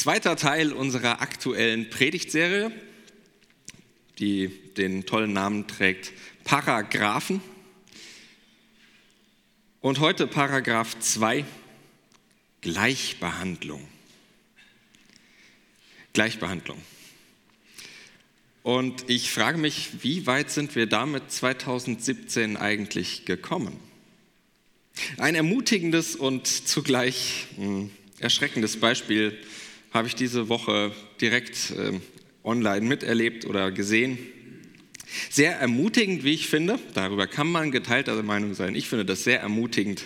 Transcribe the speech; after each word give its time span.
Zweiter 0.00 0.34
Teil 0.34 0.72
unserer 0.72 1.20
aktuellen 1.20 1.90
Predigtserie, 1.90 2.72
die 4.18 4.48
den 4.78 5.04
tollen 5.04 5.34
Namen 5.34 5.66
trägt 5.68 6.12
Paragraphen. 6.42 7.42
Und 9.82 10.00
heute 10.00 10.26
Paragraph 10.26 10.98
2, 10.98 11.44
Gleichbehandlung. 12.62 13.86
Gleichbehandlung. 16.14 16.80
Und 18.62 19.04
ich 19.10 19.30
frage 19.30 19.58
mich, 19.58 20.02
wie 20.02 20.26
weit 20.26 20.50
sind 20.50 20.76
wir 20.76 20.86
damit 20.86 21.30
2017 21.30 22.56
eigentlich 22.56 23.26
gekommen? 23.26 23.76
Ein 25.18 25.34
ermutigendes 25.34 26.16
und 26.16 26.46
zugleich 26.46 27.48
hm, 27.56 27.90
erschreckendes 28.18 28.80
Beispiel 28.80 29.36
habe 29.92 30.08
ich 30.08 30.14
diese 30.14 30.48
Woche 30.48 30.92
direkt 31.20 31.72
äh, 31.72 31.98
online 32.44 32.86
miterlebt 32.86 33.46
oder 33.46 33.70
gesehen. 33.70 34.18
Sehr 35.28 35.56
ermutigend, 35.56 36.22
wie 36.22 36.34
ich 36.34 36.46
finde. 36.46 36.78
Darüber 36.94 37.26
kann 37.26 37.48
man 37.48 37.70
geteilter 37.72 38.22
Meinung 38.22 38.54
sein. 38.54 38.74
Ich 38.74 38.88
finde 38.88 39.04
das 39.04 39.24
sehr 39.24 39.40
ermutigend. 39.40 40.04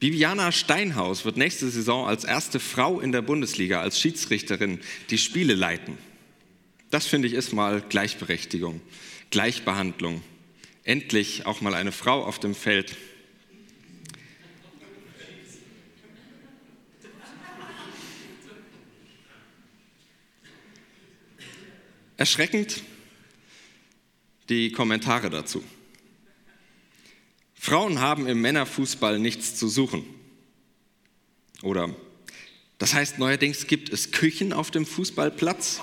Viviana 0.00 0.50
Steinhaus 0.50 1.24
wird 1.24 1.36
nächste 1.36 1.68
Saison 1.68 2.08
als 2.08 2.24
erste 2.24 2.58
Frau 2.58 2.98
in 2.98 3.12
der 3.12 3.22
Bundesliga 3.22 3.80
als 3.80 4.00
Schiedsrichterin 4.00 4.80
die 5.10 5.18
Spiele 5.18 5.54
leiten. 5.54 5.96
Das 6.90 7.06
finde 7.06 7.28
ich 7.28 7.34
ist 7.34 7.52
mal 7.52 7.80
Gleichberechtigung, 7.88 8.80
Gleichbehandlung. 9.30 10.22
Endlich 10.82 11.46
auch 11.46 11.60
mal 11.60 11.74
eine 11.74 11.92
Frau 11.92 12.24
auf 12.24 12.40
dem 12.40 12.56
Feld. 12.56 12.96
Erschreckend 22.22 22.84
die 24.48 24.70
Kommentare 24.70 25.28
dazu. 25.28 25.60
Frauen 27.52 27.98
haben 27.98 28.28
im 28.28 28.40
Männerfußball 28.40 29.18
nichts 29.18 29.56
zu 29.56 29.66
suchen. 29.66 30.04
Oder 31.62 31.92
das 32.78 32.94
heißt, 32.94 33.18
neuerdings 33.18 33.66
gibt 33.66 33.92
es 33.92 34.12
Küchen 34.12 34.52
auf 34.52 34.70
dem 34.70 34.86
Fußballplatz. 34.86 35.80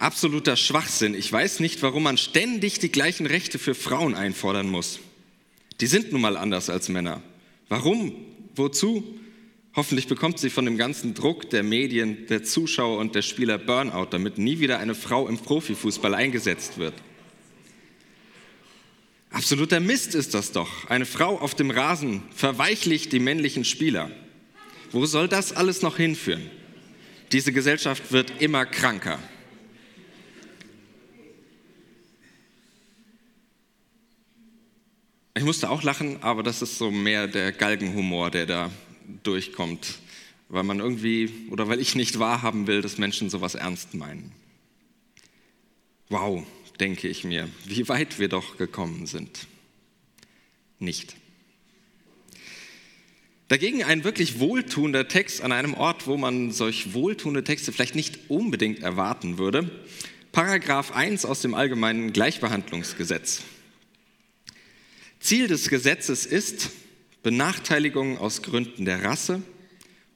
Absoluter 0.00 0.58
Schwachsinn. 0.58 1.14
Ich 1.14 1.32
weiß 1.32 1.60
nicht, 1.60 1.80
warum 1.80 2.02
man 2.02 2.18
ständig 2.18 2.78
die 2.78 2.92
gleichen 2.92 3.24
Rechte 3.24 3.58
für 3.58 3.74
Frauen 3.74 4.14
einfordern 4.14 4.68
muss. 4.68 5.00
Die 5.80 5.86
sind 5.86 6.12
nun 6.12 6.20
mal 6.20 6.36
anders 6.36 6.68
als 6.68 6.90
Männer. 6.90 7.22
Warum? 7.70 8.14
Wozu? 8.54 9.18
Hoffentlich 9.76 10.08
bekommt 10.08 10.38
sie 10.38 10.48
von 10.48 10.64
dem 10.64 10.78
ganzen 10.78 11.12
Druck 11.12 11.50
der 11.50 11.62
Medien, 11.62 12.26
der 12.28 12.42
Zuschauer 12.42 12.98
und 12.98 13.14
der 13.14 13.20
Spieler 13.20 13.58
Burnout, 13.58 14.06
damit 14.10 14.38
nie 14.38 14.58
wieder 14.58 14.78
eine 14.78 14.94
Frau 14.94 15.28
im 15.28 15.36
Profifußball 15.36 16.14
eingesetzt 16.14 16.78
wird. 16.78 16.94
Absoluter 19.30 19.80
Mist 19.80 20.14
ist 20.14 20.32
das 20.32 20.52
doch. 20.52 20.88
Eine 20.88 21.04
Frau 21.04 21.38
auf 21.38 21.54
dem 21.54 21.70
Rasen 21.70 22.22
verweichlicht 22.34 23.12
die 23.12 23.18
männlichen 23.18 23.66
Spieler. 23.66 24.10
Wo 24.92 25.04
soll 25.04 25.28
das 25.28 25.52
alles 25.52 25.82
noch 25.82 25.98
hinführen? 25.98 26.50
Diese 27.32 27.52
Gesellschaft 27.52 28.12
wird 28.12 28.32
immer 28.40 28.64
kranker. 28.64 29.18
Ich 35.34 35.44
musste 35.44 35.68
auch 35.68 35.82
lachen, 35.82 36.22
aber 36.22 36.42
das 36.42 36.62
ist 36.62 36.78
so 36.78 36.90
mehr 36.90 37.26
der 37.26 37.52
Galgenhumor, 37.52 38.30
der 38.30 38.46
da 38.46 38.70
durchkommt, 39.22 39.98
weil 40.48 40.62
man 40.62 40.80
irgendwie 40.80 41.30
oder 41.50 41.68
weil 41.68 41.80
ich 41.80 41.94
nicht 41.94 42.18
wahrhaben 42.18 42.66
will, 42.66 42.82
dass 42.82 42.98
Menschen 42.98 43.30
sowas 43.30 43.54
ernst 43.54 43.94
meinen. 43.94 44.32
Wow, 46.08 46.44
denke 46.78 47.08
ich 47.08 47.24
mir, 47.24 47.48
wie 47.64 47.88
weit 47.88 48.18
wir 48.18 48.28
doch 48.28 48.56
gekommen 48.56 49.06
sind. 49.06 49.46
Nicht. 50.78 51.16
Dagegen 53.48 53.84
ein 53.84 54.02
wirklich 54.02 54.40
wohltuender 54.40 55.06
Text 55.06 55.40
an 55.40 55.52
einem 55.52 55.74
Ort, 55.74 56.06
wo 56.06 56.16
man 56.16 56.50
solch 56.50 56.94
wohltuende 56.94 57.44
Texte 57.44 57.72
vielleicht 57.72 57.94
nicht 57.94 58.28
unbedingt 58.28 58.80
erwarten 58.80 59.38
würde. 59.38 59.70
Paragraph 60.32 60.92
1 60.92 61.24
aus 61.24 61.42
dem 61.42 61.54
Allgemeinen 61.54 62.12
Gleichbehandlungsgesetz. 62.12 63.42
Ziel 65.20 65.46
des 65.46 65.68
Gesetzes 65.68 66.26
ist, 66.26 66.70
Benachteiligung 67.26 68.18
aus 68.18 68.40
Gründen 68.42 68.84
der 68.84 69.02
Rasse 69.02 69.42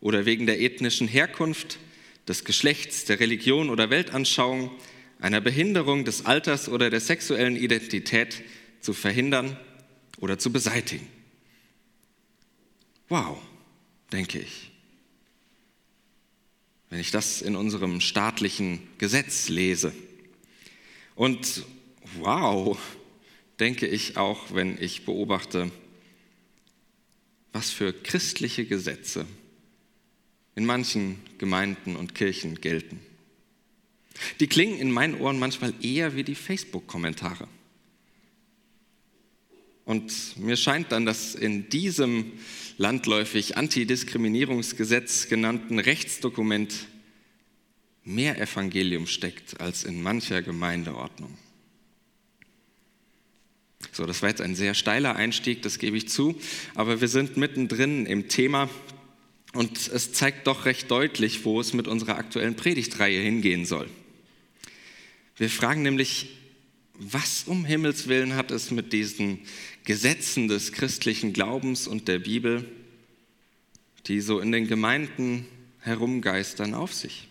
oder 0.01 0.27
wegen 0.27 0.47
der 0.47 0.61
ethnischen 0.61 1.09
Herkunft, 1.09 1.81
des 2.29 2.45
Geschlechts, 2.45 3.05
der 3.05 3.19
Religion 3.19 3.69
oder 3.69 3.91
Weltanschauung, 3.91 4.71
einer 5.19 5.41
Behinderung 5.41 6.05
des 6.05 6.25
Alters 6.25 6.69
oder 6.69 6.89
der 6.89 7.01
sexuellen 7.01 7.57
Identität 7.57 8.45
zu 8.81 8.93
verhindern 8.93 9.59
oder 10.21 10.39
zu 10.39 10.53
beseitigen. 10.53 11.09
Wow, 13.09 13.39
denke 14.13 14.39
ich. 14.39 14.71
Wenn 16.91 17.01
ich 17.01 17.11
das 17.11 17.43
in 17.43 17.57
unserem 17.57 18.01
staatlichen 18.01 18.87
Gesetz 18.99 19.49
lese. 19.49 19.93
Und 21.17 21.65
wow, 22.21 22.79
denke 23.59 23.89
ich 23.89 24.17
auch, 24.17 24.55
wenn 24.55 24.81
ich 24.81 25.05
beobachte, 25.05 25.73
was 27.53 27.71
für 27.71 27.93
christliche 27.93 28.65
Gesetze 28.65 29.27
in 30.55 30.67
manchen 30.67 31.19
Gemeinden 31.39 31.97
und 31.97 32.15
Kirchen 32.15 32.61
gelten. 32.61 33.01
Die 34.41 34.47
klingen 34.47 34.79
in 34.79 34.91
meinen 34.91 35.21
Ohren 35.21 35.39
manchmal 35.39 35.73
eher 35.81 36.17
wie 36.17 36.25
die 36.25 36.35
Facebook-Kommentare. 36.35 37.49
Und 39.85 40.37
mir 40.37 40.57
scheint 40.57 40.93
dann, 40.93 41.07
dass 41.07 41.35
in 41.35 41.69
diesem 41.69 42.33
landläufig 42.79 43.57
Antidiskriminierungsgesetz 43.57 45.29
genannten 45.29 45.79
Rechtsdokument 45.79 46.87
mehr 48.05 48.41
Evangelium 48.41 49.07
steckt 49.07 49.61
als 49.61 49.85
in 49.85 50.03
mancher 50.03 50.43
Gemeindeordnung. 50.43 51.37
So, 53.93 54.07
das 54.07 54.23
war 54.23 54.29
jetzt 54.29 54.41
ein 54.41 54.55
sehr 54.55 54.75
steiler 54.75 55.17
Einstieg, 55.17 55.63
das 55.63 55.79
gebe 55.79 55.97
ich 55.97 56.09
zu, 56.09 56.39
aber 56.75 57.01
wir 57.01 57.09
sind 57.09 57.37
mittendrin 57.37 58.07
im 58.07 58.29
Thema 58.29 58.69
und 59.53 59.89
es 59.89 60.13
zeigt 60.13 60.47
doch 60.47 60.65
recht 60.65 60.91
deutlich, 60.91 61.45
wo 61.45 61.61
es 61.61 61.73
mit 61.73 61.89
unserer 61.89 62.17
aktuellen 62.17 62.57
Predigtreihe 62.57 63.21
hingehen 63.21 63.65
soll. 63.65 63.89
Wir 65.37 65.51
fragen 65.51 65.83
nämlich, 65.83 66.37
was 66.95 67.45
um 67.45 67.65
Himmels 67.65 68.07
willen 68.07 68.35
hat 68.35 68.51
es 68.51 68.71
mit 68.71 68.93
diesen 68.93 69.41
Gesetzen 69.85 70.49
des 70.49 70.73
christlichen 70.73 71.33
Glaubens 71.33 71.89
und 71.89 72.07
der 72.07 72.19
Bibel, 72.19 72.71
die 74.07 74.21
so 74.21 74.39
in 74.41 74.53
den 74.53 74.69
Gemeinden 74.69 75.47
herumgeistern, 75.81 76.75
auf 76.75 76.93
sich? 76.93 77.27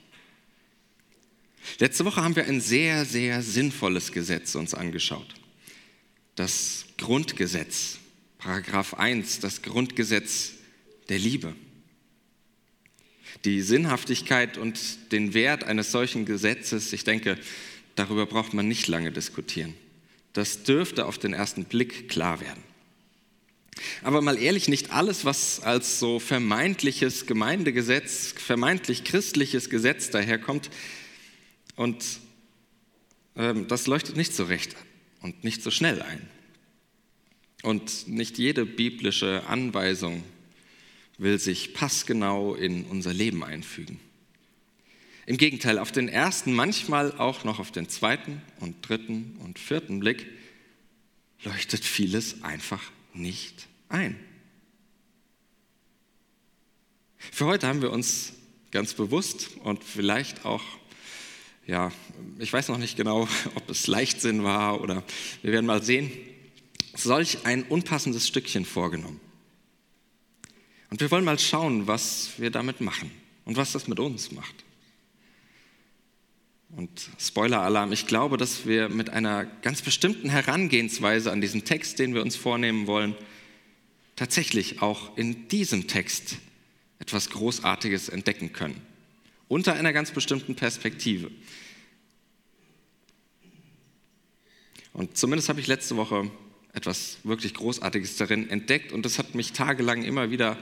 Letzte 1.78 2.04
Woche 2.06 2.24
haben 2.24 2.36
wir 2.36 2.46
ein 2.46 2.62
sehr, 2.62 3.06
sehr 3.06 3.44
sinnvolles 3.44 4.12
Gesetz 4.12 4.56
uns 4.56 4.74
angeschaut 4.74 5.38
das 6.39 6.85
Grundgesetz, 6.97 7.97
Paragraph 8.38 8.94
1, 8.94 9.41
das 9.41 9.61
Grundgesetz 9.61 10.53
der 11.09 11.19
Liebe. 11.19 11.53
Die 13.44 13.61
Sinnhaftigkeit 13.61 14.57
und 14.57 15.11
den 15.11 15.33
Wert 15.33 15.66
eines 15.66 15.91
solchen 15.91 16.23
Gesetzes, 16.23 16.94
ich 16.94 17.03
denke, 17.03 17.38
darüber 17.95 18.25
braucht 18.25 18.53
man 18.53 18.69
nicht 18.69 18.88
lange 18.88 19.11
diskutieren. 19.11 19.73
Das 20.31 20.63
dürfte 20.63 21.07
auf 21.07 21.17
den 21.17 21.33
ersten 21.33 21.66
Blick 21.66 22.07
klar 22.07 22.39
werden. 22.39 22.63
Aber 24.01 24.21
mal 24.21 24.38
ehrlich, 24.38 24.69
nicht 24.69 24.94
alles, 24.94 25.25
was 25.25 25.59
als 25.59 26.00
so 26.00 26.19
vermeintliches 26.19 27.25
Gemeindegesetz, 27.25 28.33
vermeintlich 28.38 29.03
christliches 29.03 29.69
Gesetz 29.69 30.09
daherkommt, 30.09 30.69
und 31.75 32.01
ähm, 33.35 33.68
das 33.68 33.88
leuchtet 33.88 34.15
nicht 34.15 34.33
so 34.33 34.45
recht 34.45 34.77
und 35.21 35.44
nicht 35.44 35.62
so 35.62 35.71
schnell 35.71 36.01
ein. 36.01 36.27
Und 37.62 38.07
nicht 38.07 38.38
jede 38.38 38.66
biblische 38.66 39.44
Anweisung 39.48 40.24
will 41.18 41.39
sich 41.39 41.74
passgenau 41.74 42.56
in 42.56 42.86
unser 42.86 43.13
Leben 43.13 43.44
einfügen. 43.44 44.00
Im 45.25 45.38
Gegenteil, 45.38 45.77
auf 45.77 45.92
den 45.92 46.07
ersten, 46.10 46.54
manchmal 46.54 47.12
auch 47.18 47.44
noch 47.44 47.60
auf 47.60 47.71
den 47.71 47.88
zweiten 47.89 48.42
und 48.60 48.77
dritten 48.88 49.38
und 49.44 49.60
vierten 49.60 50.00
Blick 50.00 50.25
leuchtet 51.44 51.86
vieles 51.86 52.44
einfach 52.44 52.92
nicht 53.13 53.68
ein. 53.89 54.19
Für 57.18 57.45
heute 57.45 57.68
haben 57.68 57.81
wir 57.81 57.92
uns 57.92 58.33
ganz 58.71 58.94
bewusst 58.94 59.50
und 59.63 59.83
vielleicht 59.83 60.45
auch 60.45 60.63
ja, 61.69 61.92
ich 62.39 62.51
weiß 62.51 62.68
noch 62.69 62.80
nicht 62.80 62.98
genau, 62.98 63.27
ob 63.56 63.69
es 63.69 63.86
Leichtsinn 63.88 64.44
war 64.44 64.81
oder 64.81 65.04
wir 65.44 65.51
werden 65.51 65.68
mal 65.68 65.83
sehen, 65.83 66.12
solch 66.95 67.45
ein 67.45 67.63
unpassendes 67.63 68.27
Stückchen 68.27 68.66
vorgenommen. 68.66 69.19
Und 70.89 71.00
wir 71.00 71.12
wollen 71.12 71.24
mal 71.24 71.38
schauen, 71.38 71.86
was 71.86 72.31
wir 72.38 72.50
damit 72.50 72.81
machen 72.81 73.12
und 73.45 73.56
was 73.56 73.71
das 73.71 73.88
mit 73.88 74.00
uns 74.00 74.31
macht. 74.31 74.56
Und 76.75 77.10
Spoiler-Alarm, 77.19 77.92
ich 77.92 78.07
glaube, 78.07 78.38
dass 78.38 78.66
wir 78.66 78.89
mit 78.89 79.12
einer 79.12 79.45
ganz 79.45 79.83
bestimmten 79.83 80.30
Herangehensweise 80.30 81.31
an 81.31 81.42
diesen 81.42 81.66
Text, 81.66 82.00
den 82.00 82.16
wir 82.16 82.21
uns 82.24 82.36
vornehmen 82.36 82.88
wollen, 82.88 83.16
tatsächlich 84.16 84.81
auch 84.81 85.16
in 85.18 85.48
diesem 85.48 85.88
Text 85.88 86.38
etwas 86.98 87.30
Großartiges 87.30 88.10
entdecken 88.10 88.54
können. 88.54 88.81
Unter 89.48 89.74
einer 89.74 89.94
ganz 89.94 90.12
bestimmten 90.12 90.56
Perspektive. 90.56 91.31
Und 95.00 95.16
zumindest 95.16 95.48
habe 95.48 95.62
ich 95.62 95.68
letzte 95.68 95.96
Woche 95.96 96.30
etwas 96.74 97.19
wirklich 97.24 97.54
Großartiges 97.54 98.18
darin 98.18 98.50
entdeckt 98.50 98.92
und 98.92 99.06
das 99.06 99.18
hat 99.18 99.34
mich 99.34 99.54
tagelang 99.54 100.04
immer 100.04 100.30
wieder 100.30 100.57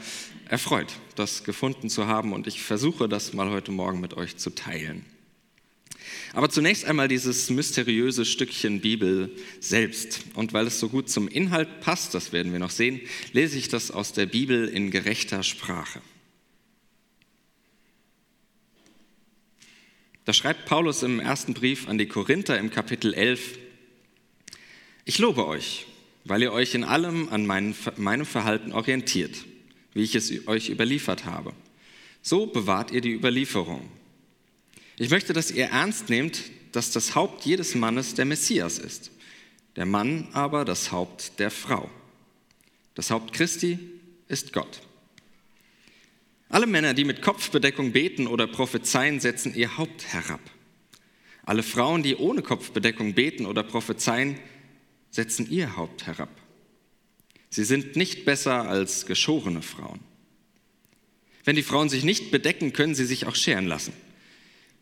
erfreut, 0.48 0.94
das 1.16 1.44
gefunden 1.44 1.90
zu 1.90 2.06
haben 2.06 2.34
und 2.34 2.46
ich 2.46 2.62
versuche 2.62 3.10
das 3.10 3.34
mal 3.34 3.50
heute 3.50 3.72
Morgen 3.72 4.00
mit 4.00 4.14
euch 4.14 4.38
zu 4.38 4.52
teilen. 4.52 5.04
Aber 6.34 6.52
zunächst 6.52 6.86
einmal 6.86 7.08
dieses 7.08 7.50
mysteriöse 7.50 8.26
Stückchen 8.26 8.80
Bibel 8.80 9.32
selbst. 9.60 10.22
Und 10.36 10.54
weil 10.54 10.68
es 10.68 10.80
so 10.80 10.88
gut 10.88 11.10
zum 11.10 11.28
Inhalt 11.28 11.82
passt, 11.82 12.14
das 12.14 12.32
werden 12.32 12.52
wir 12.52 12.60
noch 12.60 12.70
sehen, 12.70 13.02
lese 13.34 13.58
ich 13.58 13.70
das 13.70 13.90
aus 13.90 14.14
der 14.14 14.28
Bibel 14.28 14.68
in 14.68 14.92
gerechter 14.92 15.42
Sprache. 15.42 16.00
Da 20.26 20.34
schreibt 20.34 20.66
Paulus 20.66 21.02
im 21.02 21.20
ersten 21.20 21.56
Brief 21.56 21.88
an 21.88 21.98
die 21.98 22.06
Korinther 22.08 22.60
im 22.60 22.70
Kapitel 22.70 23.16
11, 23.16 23.58
ich 25.08 25.20
lobe 25.20 25.48
euch, 25.48 25.88
weil 26.26 26.42
ihr 26.42 26.52
euch 26.52 26.76
in 26.76 26.84
allem 26.84 27.30
an 27.30 27.46
meinem 27.46 28.26
Verhalten 28.26 28.74
orientiert, 28.74 29.38
wie 29.94 30.04
ich 30.04 30.16
es 30.16 30.48
euch 30.48 30.70
überliefert 30.70 31.24
habe. 31.24 31.54
So 32.22 32.46
bewahrt 32.46 32.92
ihr 32.92 33.00
die 33.00 33.14
Überlieferung. 33.14 33.90
Ich 34.98 35.10
möchte, 35.10 35.32
dass 35.32 35.50
ihr 35.50 35.68
ernst 35.68 36.10
nehmt, 36.10 36.42
dass 36.74 36.92
das 36.92 37.16
Haupt 37.16 37.46
jedes 37.46 37.74
Mannes 37.74 38.16
der 38.16 38.26
Messias 38.26 38.80
ist, 38.80 39.12
der 39.78 39.86
Mann 39.86 40.28
aber 40.34 40.66
das 40.66 40.92
Haupt 40.92 41.40
der 41.40 41.52
Frau. 41.52 41.90
Das 42.94 43.10
Haupt 43.10 43.32
Christi 43.32 43.80
ist 44.28 44.52
Gott. 44.52 44.82
Alle 46.50 46.68
Männer, 46.68 46.94
die 46.94 47.06
mit 47.06 47.22
Kopfbedeckung 47.22 47.94
beten 47.94 48.28
oder 48.28 48.46
prophezeien, 48.46 49.22
setzen 49.22 49.56
ihr 49.56 49.78
Haupt 49.78 50.06
herab. 50.12 50.42
Alle 51.44 51.64
Frauen, 51.64 52.04
die 52.04 52.18
ohne 52.18 52.42
Kopfbedeckung 52.42 53.14
beten 53.14 53.46
oder 53.46 53.64
prophezeien, 53.64 54.38
setzen 55.18 55.50
ihr 55.50 55.76
Haupt 55.76 56.06
herab. 56.06 56.30
Sie 57.50 57.64
sind 57.64 57.96
nicht 57.96 58.24
besser 58.24 58.70
als 58.70 59.08
geschorene 59.08 59.64
Frauen. 59.64 60.00
Wenn 61.44 61.56
die 61.56 61.64
Frauen 61.64 61.90
sich 61.90 62.04
nicht 62.04 62.30
bedecken, 62.30 62.72
können 62.72 62.94
sie 62.94 63.08
sich 63.08 63.26
auch 63.26 63.36
scheren 63.36 63.66
lassen. 63.66 63.94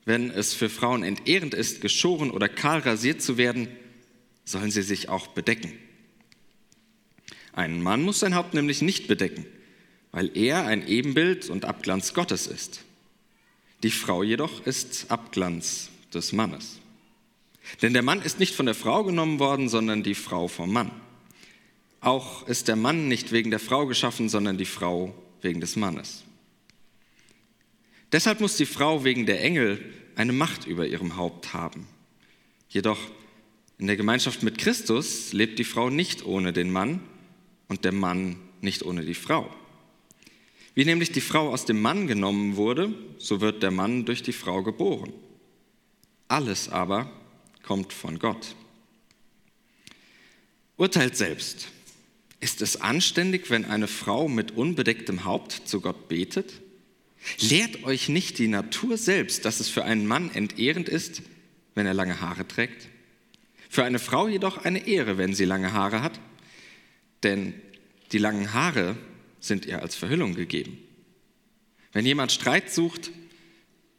Wenn 0.03 0.31
es 0.31 0.53
für 0.53 0.67
Frauen 0.67 1.03
entehrend 1.03 1.53
ist, 1.53 1.79
geschoren 1.79 2.31
oder 2.31 2.49
kahl 2.49 2.79
rasiert 2.79 3.21
zu 3.21 3.37
werden, 3.37 3.69
sollen 4.43 4.71
sie 4.71 4.81
sich 4.81 5.07
auch 5.07 5.27
bedecken. 5.27 5.71
Ein 7.53 7.81
Mann 7.81 8.01
muss 8.01 8.19
sein 8.19 8.35
Haupt 8.35 8.53
nämlich 8.53 8.81
nicht 8.81 9.07
bedecken, 9.07 9.45
weil 10.11 10.35
er 10.35 10.65
ein 10.65 10.85
Ebenbild 10.85 11.49
und 11.49 11.63
Abglanz 11.63 12.13
Gottes 12.13 12.45
ist. 12.45 12.81
Die 13.83 13.89
Frau 13.89 14.21
jedoch 14.21 14.65
ist 14.65 15.05
Abglanz 15.09 15.91
des 16.13 16.33
Mannes. 16.33 16.81
Denn 17.81 17.93
der 17.93 18.03
Mann 18.03 18.21
ist 18.21 18.39
nicht 18.39 18.55
von 18.55 18.65
der 18.65 18.75
Frau 18.75 19.03
genommen 19.03 19.39
worden, 19.39 19.69
sondern 19.69 20.03
die 20.03 20.15
Frau 20.15 20.47
vom 20.47 20.71
Mann. 20.71 20.91
Auch 22.01 22.47
ist 22.47 22.67
der 22.67 22.75
Mann 22.75 23.07
nicht 23.07 23.31
wegen 23.31 23.49
der 23.49 23.59
Frau 23.59 23.87
geschaffen, 23.87 24.29
sondern 24.29 24.57
die 24.57 24.65
Frau 24.65 25.15
wegen 25.41 25.61
des 25.61 25.75
Mannes. 25.75 26.23
Deshalb 28.11 28.39
muss 28.39 28.57
die 28.57 28.65
Frau 28.65 29.03
wegen 29.03 29.25
der 29.25 29.41
Engel 29.41 29.83
eine 30.15 30.33
Macht 30.33 30.67
über 30.67 30.87
ihrem 30.87 31.17
Haupt 31.17 31.53
haben. 31.53 31.87
Jedoch 32.69 32.99
in 33.77 33.87
der 33.87 33.97
Gemeinschaft 33.97 34.43
mit 34.43 34.57
Christus 34.57 35.33
lebt 35.33 35.59
die 35.59 35.63
Frau 35.63 35.89
nicht 35.89 36.25
ohne 36.25 36.53
den 36.53 36.71
Mann 36.71 37.01
und 37.67 37.83
der 37.83 37.91
Mann 37.91 38.37
nicht 38.61 38.83
ohne 38.83 39.03
die 39.03 39.15
Frau. 39.15 39.53
Wie 40.75 40.85
nämlich 40.85 41.11
die 41.11 41.21
Frau 41.21 41.49
aus 41.49 41.65
dem 41.65 41.81
Mann 41.81 42.07
genommen 42.07 42.55
wurde, 42.55 42.93
so 43.17 43.41
wird 43.41 43.63
der 43.63 43.71
Mann 43.71 44.05
durch 44.05 44.23
die 44.23 44.33
Frau 44.33 44.61
geboren. 44.61 45.11
Alles 46.27 46.69
aber 46.69 47.09
kommt 47.65 47.93
von 47.93 48.19
Gott. 48.19 48.55
Urteilt 50.77 51.17
selbst. 51.17 51.67
Ist 52.39 52.61
es 52.61 52.79
anständig, 52.79 53.49
wenn 53.49 53.65
eine 53.65 53.87
Frau 53.87 54.27
mit 54.27 54.51
unbedecktem 54.51 55.25
Haupt 55.25 55.67
zu 55.67 55.81
Gott 55.81 56.07
betet? 56.07 56.61
Lehrt 57.39 57.83
euch 57.83 58.07
nicht 58.07 58.37
die 58.37 58.47
Natur 58.47 58.97
selbst, 58.97 59.45
dass 59.45 59.59
es 59.59 59.67
für 59.67 59.83
einen 59.83 60.05
Mann 60.05 60.29
entehrend 60.31 60.87
ist, 60.87 61.23
wenn 61.73 61.87
er 61.87 61.95
lange 61.95 62.21
Haare 62.21 62.47
trägt? 62.47 62.87
Für 63.67 63.83
eine 63.83 63.99
Frau 63.99 64.27
jedoch 64.27 64.63
eine 64.63 64.87
Ehre, 64.87 65.17
wenn 65.17 65.33
sie 65.33 65.45
lange 65.45 65.73
Haare 65.73 66.01
hat? 66.01 66.19
Denn 67.23 67.53
die 68.11 68.19
langen 68.19 68.53
Haare 68.53 68.95
sind 69.39 69.65
ihr 69.65 69.81
als 69.81 69.95
Verhüllung 69.95 70.35
gegeben. 70.35 70.77
Wenn 71.93 72.05
jemand 72.05 72.31
Streit 72.31 72.71
sucht, 72.71 73.11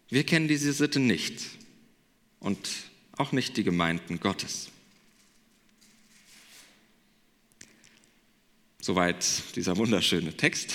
wir 0.09 0.23
kennen 0.23 0.47
diese 0.47 0.73
Sitte 0.73 1.01
nicht 1.01 1.43
und 2.39 2.69
auch 3.17 3.33
nicht 3.33 3.57
die 3.57 3.65
Gemeinden 3.65 4.21
Gottes. 4.21 4.69
Soweit 8.81 9.27
dieser 9.57 9.77
wunderschöne 9.77 10.37
Text. 10.37 10.75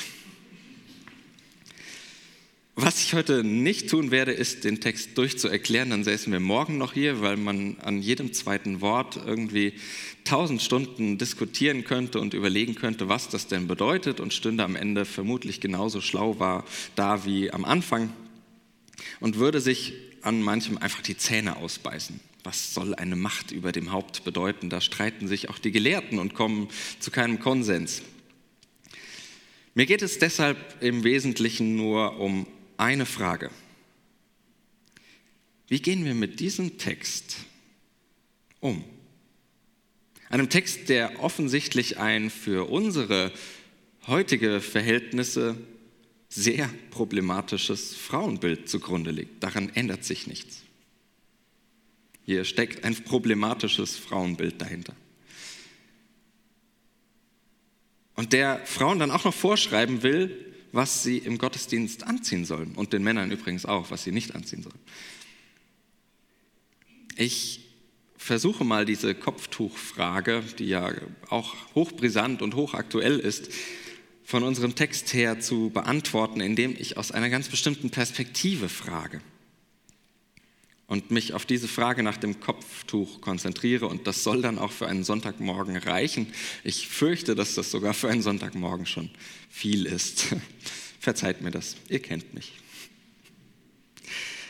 Was 2.76 3.00
ich 3.04 3.14
heute 3.14 3.44
nicht 3.44 3.90
tun 3.90 4.12
werde, 4.12 4.32
ist, 4.32 4.64
den 4.64 4.82
Text 4.82 5.18
durchzuerklären. 5.18 5.92
Dann 5.92 6.04
säßen 6.04 6.32
wir 6.34 6.40
morgen 6.40 6.78
noch 6.78 6.94
hier, 6.94 7.22
weil 7.22 7.38
man 7.38 7.78
an 7.82 8.02
jedem 8.02 8.34
zweiten 8.34 8.82
Wort 8.82 9.18
irgendwie 9.24 9.74
tausend 10.24 10.62
Stunden 10.62 11.18
diskutieren 11.18 11.84
könnte 11.84 12.20
und 12.20 12.34
überlegen 12.34 12.76
könnte, 12.76 13.08
was 13.08 13.30
das 13.30 13.48
denn 13.48 13.68
bedeutet 13.68 14.20
und 14.20 14.34
stünde 14.34 14.64
am 14.64 14.76
Ende 14.76 15.06
vermutlich 15.06 15.60
genauso 15.60 16.02
schlau 16.02 16.40
war 16.40 16.66
da 16.96 17.24
wie 17.24 17.52
am 17.52 17.66
Anfang 17.66 18.12
und 19.20 19.38
würde 19.38 19.62
sich 19.62 19.94
an 20.22 20.42
manchem 20.42 20.78
einfach 20.78 21.02
die 21.02 21.18
Zähne 21.18 21.58
ausbeißen. 21.58 22.20
Was 22.44 22.74
soll 22.74 22.96
eine 22.96 23.16
Macht 23.16 23.52
über 23.52 23.72
dem 23.72 23.92
Haupt 23.92 24.24
bedeuten? 24.24 24.70
Da 24.70 24.82
streiten 24.82 25.28
sich 25.28 25.50
auch 25.50 25.60
die 25.60 25.72
Gelehrten 25.72 26.20
und 26.20 26.34
kommen 26.34 26.70
zu 27.00 27.12
keinem 27.12 27.40
Konsens. 27.40 28.02
Mir 29.74 29.86
geht 29.86 30.02
es 30.02 30.20
deshalb 30.20 30.58
im 30.82 31.04
Wesentlichen 31.04 31.76
nur 31.76 32.20
um 32.20 32.48
eine 32.78 33.06
Frage. 33.06 33.52
Wie 35.68 35.82
gehen 35.82 36.04
wir 36.04 36.14
mit 36.14 36.40
diesem 36.40 36.78
Text 36.78 37.38
um? 38.60 38.84
Einem 40.30 40.50
Text, 40.50 40.90
der 40.90 41.24
offensichtlich 41.24 41.98
ein 41.98 42.30
für 42.30 42.70
unsere 42.70 43.32
heutige 44.08 44.62
Verhältnisse 44.62 45.56
sehr 46.28 46.70
problematisches 46.90 47.96
Frauenbild 47.96 48.68
zugrunde 48.68 49.12
liegt. 49.12 49.44
Daran 49.44 49.70
ändert 49.70 50.04
sich 50.04 50.28
nichts. 50.28 50.64
Hier 52.26 52.46
steckt 52.46 52.84
ein 52.84 52.96
problematisches 52.96 53.98
Frauenbild 53.98 54.62
dahinter. 54.62 54.96
Und 58.16 58.34
der 58.34 58.62
Frauen 58.66 59.00
dann 59.00 59.12
auch 59.12 59.24
noch 59.24 59.34
vorschreiben 59.34 60.04
will, 60.04 60.54
was 60.72 61.04
sie 61.04 61.18
im 61.18 61.38
Gottesdienst 61.38 62.04
anziehen 62.04 62.46
sollen 62.46 62.76
und 62.76 62.94
den 62.94 63.04
Männern 63.04 63.32
übrigens 63.32 63.66
auch, 63.66 63.92
was 63.92 64.04
sie 64.04 64.12
nicht 64.12 64.36
anziehen 64.36 64.64
sollen. 64.64 64.80
Ich 67.16 67.62
versuche 68.16 68.64
mal 68.64 68.86
diese 68.86 69.16
Kopftuchfrage, 69.16 70.44
die 70.60 70.68
ja 70.68 70.94
auch 71.30 71.56
hochbrisant 71.76 72.42
und 72.42 72.56
hochaktuell 72.56 73.20
ist, 73.20 73.50
von 74.24 74.44
unserem 74.44 74.76
Text 74.76 75.14
her 75.14 75.40
zu 75.40 75.72
beantworten, 75.72 76.40
indem 76.40 76.76
ich 76.78 76.98
aus 76.98 77.12
einer 77.12 77.30
ganz 77.30 77.50
bestimmten 77.50 77.90
Perspektive 77.90 78.70
frage 78.70 79.22
und 80.92 81.10
mich 81.10 81.34
auf 81.34 81.46
diese 81.46 81.70
Frage 81.70 82.04
nach 82.04 82.18
dem 82.18 82.42
Kopftuch 82.42 83.22
konzentriere. 83.22 83.88
Und 83.88 84.08
das 84.08 84.26
soll 84.26 84.42
dann 84.42 84.60
auch 84.60 84.74
für 84.74 84.90
einen 84.90 85.06
Sonntagmorgen 85.06 85.78
reichen. 85.78 86.28
Ich 86.66 86.90
fürchte, 86.90 87.34
dass 87.34 87.56
das 87.56 87.72
sogar 87.72 87.94
für 87.94 88.10
einen 88.10 88.22
Sonntagmorgen 88.22 88.86
schon 88.86 89.10
viel 89.50 89.86
ist. 89.86 90.36
Verzeiht 91.00 91.42
mir 91.42 91.50
das, 91.50 91.78
ihr 91.88 92.02
kennt 92.02 92.34
mich. 92.34 92.52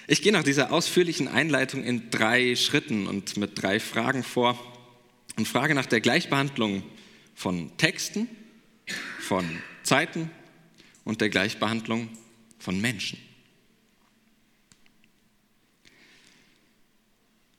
Ich 0.08 0.24
gehe 0.24 0.32
nach 0.32 0.42
dieser 0.42 0.72
ausführlichen 0.72 1.28
Einleitung 1.28 1.84
in 1.84 2.10
drei 2.10 2.56
Schritten 2.56 3.06
und 3.06 3.38
mit 3.38 3.62
drei 3.62 3.80
Fragen 3.80 4.24
vor 4.24 4.58
und 5.38 5.48
frage 5.48 5.76
nach 5.76 5.86
der 5.86 6.02
Gleichbehandlung 6.02 6.82
von 7.36 7.78
Texten, 7.78 8.28
von 9.20 9.46
Zeiten 9.84 10.32
und 11.04 11.22
der 11.22 11.30
Gleichbehandlung 11.30 12.10
von 12.58 12.82
Menschen. 12.82 13.20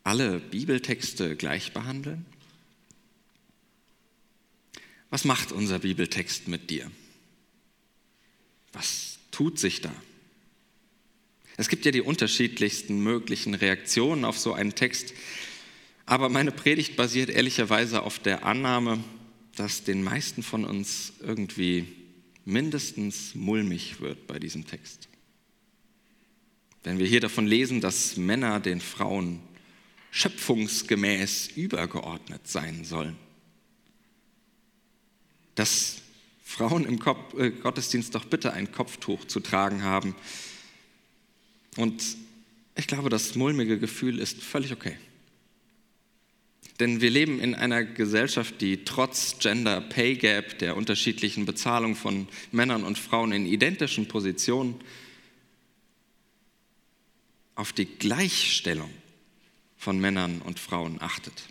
Alle 0.04 0.40
Bibeltexte 0.40 1.36
gleich 1.36 1.72
behandeln? 1.72 2.26
Was 5.10 5.24
macht 5.24 5.52
unser 5.52 5.80
Bibeltext 5.80 6.48
mit 6.48 6.70
dir? 6.70 6.90
Was 8.72 9.18
tut 9.30 9.58
sich 9.58 9.80
da? 9.80 9.92
Es 11.56 11.68
gibt 11.68 11.84
ja 11.84 11.90
die 11.92 12.00
unterschiedlichsten 12.00 13.02
möglichen 13.02 13.54
Reaktionen 13.54 14.24
auf 14.24 14.38
so 14.38 14.54
einen 14.54 14.74
Text, 14.74 15.12
aber 16.06 16.28
meine 16.28 16.50
Predigt 16.50 16.96
basiert 16.96 17.28
ehrlicherweise 17.28 18.02
auf 18.02 18.18
der 18.18 18.44
Annahme, 18.44 19.04
dass 19.54 19.84
den 19.84 20.02
meisten 20.02 20.42
von 20.42 20.64
uns 20.64 21.12
irgendwie 21.20 21.86
mindestens 22.44 23.34
mulmig 23.34 24.00
wird 24.00 24.26
bei 24.26 24.38
diesem 24.38 24.66
Text. 24.66 25.08
Wenn 26.82 26.98
wir 26.98 27.06
hier 27.06 27.20
davon 27.20 27.46
lesen, 27.46 27.80
dass 27.80 28.16
Männer 28.16 28.58
den 28.58 28.80
Frauen 28.80 29.40
schöpfungsgemäß 30.12 31.48
übergeordnet 31.56 32.46
sein 32.46 32.84
sollen, 32.84 33.16
dass 35.54 35.96
Frauen 36.44 36.84
im 36.84 37.00
äh, 37.38 37.50
Gottesdienst 37.50 38.14
doch 38.14 38.26
bitte 38.26 38.52
ein 38.52 38.70
Kopftuch 38.70 39.24
zu 39.24 39.40
tragen 39.40 39.82
haben. 39.82 40.14
Und 41.78 42.04
ich 42.76 42.86
glaube, 42.86 43.08
das 43.08 43.34
mulmige 43.36 43.78
Gefühl 43.78 44.18
ist 44.18 44.42
völlig 44.42 44.72
okay. 44.72 44.96
Denn 46.78 47.00
wir 47.00 47.10
leben 47.10 47.40
in 47.40 47.54
einer 47.54 47.82
Gesellschaft, 47.82 48.60
die 48.60 48.84
trotz 48.84 49.38
Gender 49.38 49.80
Pay 49.80 50.16
Gap, 50.16 50.58
der 50.58 50.76
unterschiedlichen 50.76 51.46
Bezahlung 51.46 51.96
von 51.96 52.28
Männern 52.50 52.84
und 52.84 52.98
Frauen 52.98 53.32
in 53.32 53.46
identischen 53.46 54.08
Positionen, 54.08 54.74
auf 57.54 57.72
die 57.72 57.86
Gleichstellung 57.86 58.90
von 59.82 59.98
Männern 59.98 60.40
und 60.42 60.60
Frauen 60.60 61.02
achtet. 61.02 61.48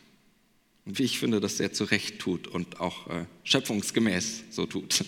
Und 0.85 1.00
wie 1.00 1.03
ich 1.03 1.19
finde, 1.19 1.41
das 1.41 1.57
sehr 1.57 1.73
zu 1.73 1.83
Recht 1.83 2.19
tut 2.19 2.47
und 2.47 2.79
auch 2.79 3.07
äh, 3.07 3.25
schöpfungsgemäß 3.43 4.43
so 4.51 4.65
tut. 4.65 5.03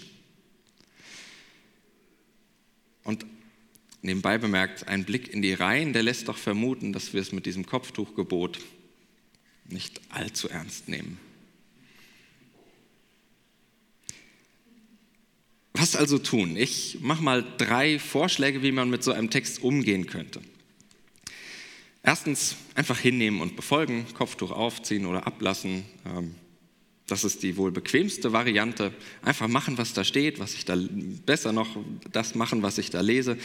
Und 3.06 3.26
nebenbei 4.02 4.38
bemerkt, 4.38 4.90
ein 4.90 5.06
Blick 5.06 5.34
in 5.34 5.42
die 5.42 5.54
Reihen, 5.54 5.94
der 5.94 6.04
lässt 6.04 6.28
doch 6.28 6.38
vermuten, 6.38 6.92
dass 6.92 7.14
wir 7.14 7.22
es 7.22 7.32
mit 7.32 7.46
diesem 7.46 7.66
Kopftuchgebot 7.66 8.60
nicht 9.70 10.02
allzu 10.10 10.50
ernst 10.50 10.90
nehmen. 10.90 11.18
Was 15.72 15.96
also 15.96 16.18
tun? 16.18 16.58
Ich 16.58 16.98
mache 17.00 17.24
mal 17.24 17.46
drei 17.58 18.00
Vorschläge, 18.00 18.62
wie 18.64 18.74
man 18.74 18.90
mit 18.90 19.02
so 19.02 19.14
einem 19.14 19.30
Text 19.30 19.64
umgehen 19.64 20.08
könnte. 20.08 20.42
Erstens 22.04 22.58
einfach 22.76 23.00
hinnehmen 23.00 23.40
und 23.40 23.56
befolgen, 23.56 24.06
Kopftuch 24.14 24.52
aufziehen 24.52 25.06
oder 25.06 25.26
ablassen. 25.26 25.86
Ähm, 26.06 26.36
das 27.08 27.24
ist 27.24 27.44
die 27.44 27.56
wohl 27.56 27.72
bequemste 27.72 28.34
Variante. 28.34 28.94
Einfach 29.22 29.48
machen, 29.48 29.78
was 29.78 29.94
da 29.94 30.04
steht, 30.04 30.40
was 30.40 30.54
ich 30.54 30.66
da 30.66 30.76
besser 31.26 31.54
noch 31.54 31.78
das 32.12 32.36
machen, 32.36 32.62
was 32.62 32.78
ich 32.78 32.90
da 32.90 33.00
lese. 33.00 33.38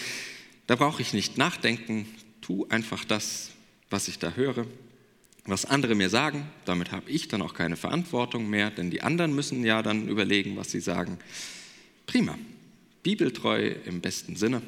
Da 0.66 0.74
brauche 0.74 1.00
ich 1.02 1.12
nicht 1.12 1.38
nachdenken. 1.38 2.06
Tu 2.40 2.66
einfach 2.68 3.04
das, 3.04 3.50
was 3.90 4.08
ich 4.08 4.18
da 4.18 4.32
höre, 4.32 4.66
was 5.44 5.64
andere 5.64 5.94
mir 5.94 6.08
sagen. 6.08 6.48
Damit 6.64 6.90
habe 6.90 7.08
ich 7.10 7.28
dann 7.28 7.42
auch 7.42 7.54
keine 7.54 7.76
Verantwortung 7.76 8.50
mehr, 8.50 8.70
denn 8.70 8.90
die 8.90 9.02
anderen 9.02 9.34
müssen 9.34 9.64
ja 9.64 9.82
dann 9.82 10.08
überlegen, 10.08 10.56
was 10.56 10.70
sie 10.70 10.80
sagen. 10.80 11.18
Prima. 12.06 12.36
Bibeltreu 13.04 13.74
im 13.86 14.00
besten 14.00 14.34
Sinne. 14.34 14.62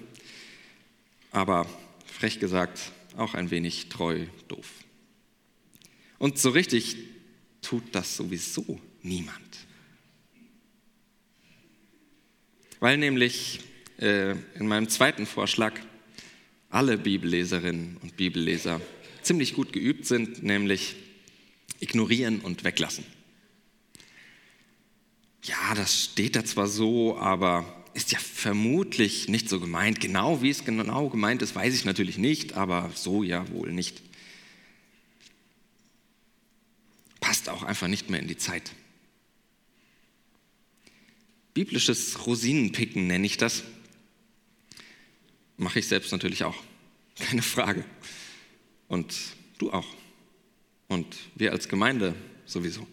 Aber 1.33 1.67
frech 2.07 2.39
gesagt, 2.39 2.93
auch 3.17 3.35
ein 3.35 3.51
wenig 3.51 3.89
treu 3.89 4.27
doof. 4.49 4.69
Und 6.19 6.39
so 6.39 6.51
richtig 6.51 6.97
tut 7.63 7.83
das 7.93 8.17
sowieso 8.17 8.81
niemand. 9.03 9.67
Weil 12.79 12.99
nämlich 12.99 13.61
äh, 13.99 14.33
in 14.55 14.67
meinem 14.67 14.89
zweiten 14.89 15.27
Vorschlag 15.27 15.79
alle 16.71 16.97
Bibelleserinnen 16.97 17.99
und 18.03 18.17
Bibelleser 18.17 18.81
ziemlich 19.23 19.55
gut 19.55 19.73
geübt 19.73 20.07
sind, 20.07 20.43
nämlich 20.43 20.97
ignorieren 21.81 22.41
und 22.41 22.65
weglassen. 22.65 23.05
Ja, 25.43 25.75
das 25.75 26.05
steht 26.05 26.37
da 26.37 26.45
zwar 26.45 26.69
so, 26.69 27.19
aber 27.19 27.80
ist 27.95 28.13
ja 28.13 28.19
vermutlich 28.19 29.29
nicht 29.29 29.49
so 29.49 29.61
gemeint. 29.61 30.01
Genau 30.01 30.43
wie 30.43 30.51
es 30.51 30.65
genau 30.65 31.09
gemeint 31.09 31.43
ist, 31.43 31.55
weiß 31.55 31.75
ich 31.75 31.85
natürlich 31.85 32.19
nicht, 32.19 32.55
aber 32.55 32.91
so 32.95 33.23
ja 33.23 33.49
wohl 33.51 33.73
nicht. 33.73 34.03
Passt 37.21 37.49
auch 37.49 37.63
einfach 37.63 37.89
nicht 37.89 38.11
mehr 38.11 38.21
in 38.21 38.29
die 38.29 38.37
Zeit. 38.37 38.73
Biblisches 41.53 42.27
Rosinenpicken 42.27 43.07
nenne 43.07 43.27
ich 43.27 43.37
das. 43.37 43.65
Mache 45.57 45.81
ich 45.81 45.89
selbst 45.89 46.13
natürlich 46.13 46.45
auch. 46.45 46.57
Keine 47.17 47.43
Frage. 47.43 47.85
Und 48.89 49.15
du 49.59 49.73
auch. 49.73 49.87
Und 50.89 51.17
wir 51.35 51.53
als 51.53 51.69
Gemeinde 51.69 52.15
sowieso. 52.47 52.87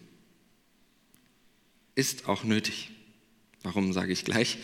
Ist 1.94 2.28
auch 2.28 2.44
nötig. 2.44 2.90
Warum 3.62 3.92
sage 3.92 4.12
ich 4.12 4.24
gleich? 4.24 4.58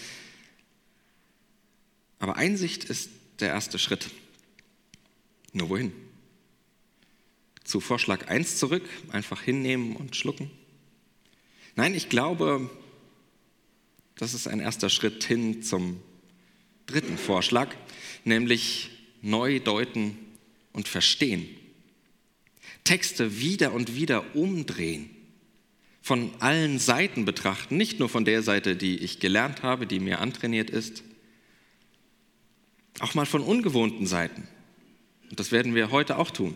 Aber 2.18 2.37
Einsicht 2.37 2.85
ist 2.85 3.11
der 3.40 3.49
erste 3.49 3.78
Schritt. 3.78 4.11
Nur 5.52 5.68
wohin? 5.68 5.92
Zu 7.64 7.80
Vorschlag 7.80 8.28
1 8.28 8.59
zurück, 8.59 8.88
einfach 9.11 9.40
hinnehmen 9.40 9.97
und 9.97 10.16
schlucken? 10.16 10.50
Nein, 11.76 11.94
ich 11.94 12.09
glaube, 12.09 12.71
das 14.16 14.35
ist 14.35 14.47
ein 14.47 14.61
erster 14.61 14.90
Schritt 14.90 15.25
hin 15.25 15.62
zum 15.62 16.00
dritten 16.87 17.18
Vorschlag, 17.18 17.75
nämlich 18.25 18.90
neu 19.23 19.59
deuten 19.59 20.16
und 20.73 20.88
verstehen. 20.88 21.49
Texte 22.85 23.40
wieder 23.40 23.73
und 23.73 23.97
wieder 23.97 24.37
umdrehen, 24.37 25.11
von 26.02 26.30
allen 26.40 26.78
Seiten 26.78 27.25
betrachten, 27.25 27.78
nicht 27.78 27.99
nur 27.99 28.11
von 28.11 28.26
der 28.26 28.42
Seite, 28.42 28.76
die 28.76 28.99
ich 28.99 29.21
gelernt 29.21 29.62
habe, 29.62 29.87
die 29.87 30.00
mir 30.00 30.21
antrainiert 30.21 30.68
ist, 30.68 31.02
auch 33.00 33.14
mal 33.14 33.26
von 33.26 33.42
ungewohnten 33.42 34.06
Seiten. 34.06 34.46
Und 35.30 35.40
das 35.40 35.52
werden 35.52 35.74
wir 35.74 35.90
heute 35.90 36.18
auch 36.18 36.30
tun. 36.30 36.54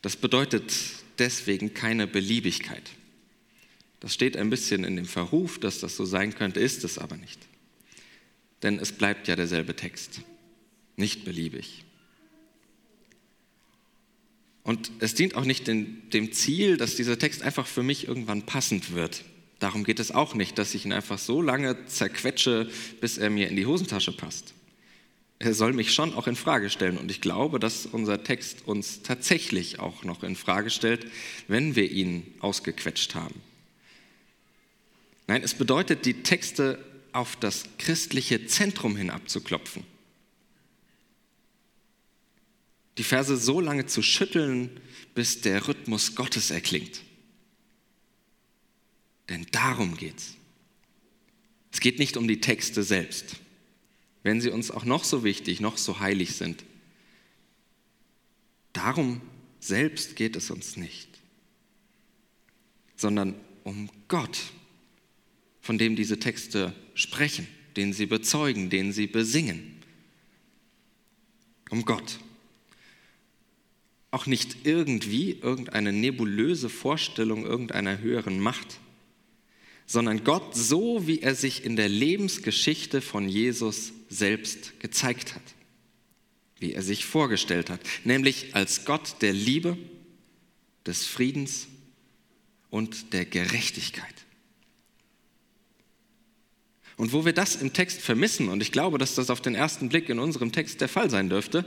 Das 0.00 0.16
bedeutet 0.16 0.72
deswegen 1.18 1.74
keine 1.74 2.06
Beliebigkeit. 2.06 2.90
Das 4.00 4.14
steht 4.14 4.36
ein 4.36 4.50
bisschen 4.50 4.84
in 4.84 4.96
dem 4.96 5.06
Verruf, 5.06 5.58
dass 5.58 5.80
das 5.80 5.96
so 5.96 6.04
sein 6.04 6.34
könnte, 6.34 6.60
ist 6.60 6.84
es 6.84 6.98
aber 6.98 7.16
nicht. 7.16 7.40
Denn 8.62 8.78
es 8.78 8.92
bleibt 8.92 9.28
ja 9.28 9.36
derselbe 9.36 9.76
Text, 9.76 10.22
nicht 10.96 11.24
beliebig. 11.24 11.84
Und 14.64 14.92
es 15.00 15.14
dient 15.14 15.34
auch 15.34 15.44
nicht 15.44 15.66
dem, 15.66 16.32
Ziel, 16.32 16.76
dass 16.76 16.94
dieser 16.94 17.18
Text 17.18 17.42
einfach 17.42 17.66
für 17.66 17.82
mich 17.82 18.06
irgendwann 18.06 18.42
passend 18.42 18.92
wird. 18.92 19.24
Darum 19.58 19.82
geht 19.82 19.98
es 19.98 20.12
auch 20.12 20.34
nicht, 20.34 20.58
dass 20.58 20.74
ich 20.74 20.84
ihn 20.84 20.92
einfach 20.92 21.18
so 21.18 21.42
lange 21.42 21.86
zerquetsche, 21.86 22.70
bis 23.00 23.18
er 23.18 23.30
mir 23.30 23.48
in 23.48 23.56
die 23.56 23.66
Hosentasche 23.66 24.12
passt 24.12 24.54
soll 25.50 25.72
mich 25.72 25.92
schon 25.92 26.14
auch 26.14 26.26
in 26.26 26.36
Frage 26.36 26.70
stellen. 26.70 26.96
Und 26.96 27.10
ich 27.10 27.20
glaube, 27.20 27.58
dass 27.58 27.86
unser 27.86 28.22
Text 28.22 28.66
uns 28.66 29.02
tatsächlich 29.02 29.80
auch 29.80 30.04
noch 30.04 30.22
in 30.22 30.36
Frage 30.36 30.70
stellt, 30.70 31.06
wenn 31.48 31.74
wir 31.74 31.90
ihn 31.90 32.34
ausgequetscht 32.40 33.14
haben. 33.14 33.34
Nein, 35.26 35.42
es 35.42 35.54
bedeutet, 35.54 36.06
die 36.06 36.22
Texte 36.22 36.78
auf 37.12 37.36
das 37.36 37.64
christliche 37.78 38.46
Zentrum 38.46 38.96
hin 38.96 39.10
abzuklopfen. 39.10 39.84
Die 42.98 43.04
Verse 43.04 43.36
so 43.36 43.60
lange 43.60 43.86
zu 43.86 44.02
schütteln, 44.02 44.70
bis 45.14 45.40
der 45.40 45.66
Rhythmus 45.66 46.14
Gottes 46.14 46.50
erklingt. 46.50 47.00
Denn 49.28 49.46
darum 49.50 49.96
geht's. 49.96 50.34
Es 51.72 51.80
geht 51.80 51.98
nicht 51.98 52.16
um 52.16 52.28
die 52.28 52.40
Texte 52.40 52.82
selbst 52.82 53.36
wenn 54.22 54.40
sie 54.40 54.50
uns 54.50 54.70
auch 54.70 54.84
noch 54.84 55.04
so 55.04 55.24
wichtig, 55.24 55.60
noch 55.60 55.78
so 55.78 56.00
heilig 56.00 56.36
sind. 56.36 56.64
Darum 58.72 59.20
selbst 59.60 60.16
geht 60.16 60.36
es 60.36 60.50
uns 60.50 60.76
nicht, 60.76 61.08
sondern 62.96 63.34
um 63.64 63.90
Gott, 64.08 64.38
von 65.60 65.78
dem 65.78 65.96
diese 65.96 66.18
Texte 66.18 66.74
sprechen, 66.94 67.46
den 67.76 67.92
sie 67.92 68.06
bezeugen, 68.06 68.70
den 68.70 68.92
sie 68.92 69.06
besingen. 69.06 69.82
Um 71.70 71.84
Gott. 71.84 72.18
Auch 74.10 74.26
nicht 74.26 74.66
irgendwie 74.66 75.38
irgendeine 75.40 75.92
nebulöse 75.92 76.68
Vorstellung 76.68 77.46
irgendeiner 77.46 77.98
höheren 77.98 78.40
Macht, 78.40 78.78
sondern 79.86 80.22
Gott 80.22 80.54
so, 80.54 81.06
wie 81.06 81.20
er 81.20 81.34
sich 81.34 81.64
in 81.64 81.76
der 81.76 81.88
Lebensgeschichte 81.88 83.00
von 83.00 83.28
Jesus 83.28 83.92
selbst 84.12 84.78
gezeigt 84.80 85.34
hat, 85.34 85.42
wie 86.58 86.74
er 86.74 86.82
sich 86.82 87.04
vorgestellt 87.04 87.70
hat, 87.70 87.80
nämlich 88.04 88.54
als 88.54 88.84
Gott 88.84 89.16
der 89.20 89.32
Liebe, 89.32 89.76
des 90.86 91.06
Friedens 91.06 91.68
und 92.70 93.12
der 93.12 93.24
Gerechtigkeit. 93.24 94.14
Und 96.96 97.12
wo 97.12 97.24
wir 97.24 97.32
das 97.32 97.56
im 97.56 97.72
Text 97.72 98.00
vermissen, 98.00 98.48
und 98.48 98.60
ich 98.60 98.72
glaube, 98.72 98.98
dass 98.98 99.14
das 99.14 99.30
auf 99.30 99.40
den 99.40 99.54
ersten 99.54 99.88
Blick 99.88 100.08
in 100.08 100.18
unserem 100.18 100.52
Text 100.52 100.80
der 100.80 100.88
Fall 100.88 101.08
sein 101.08 101.28
dürfte, 101.28 101.64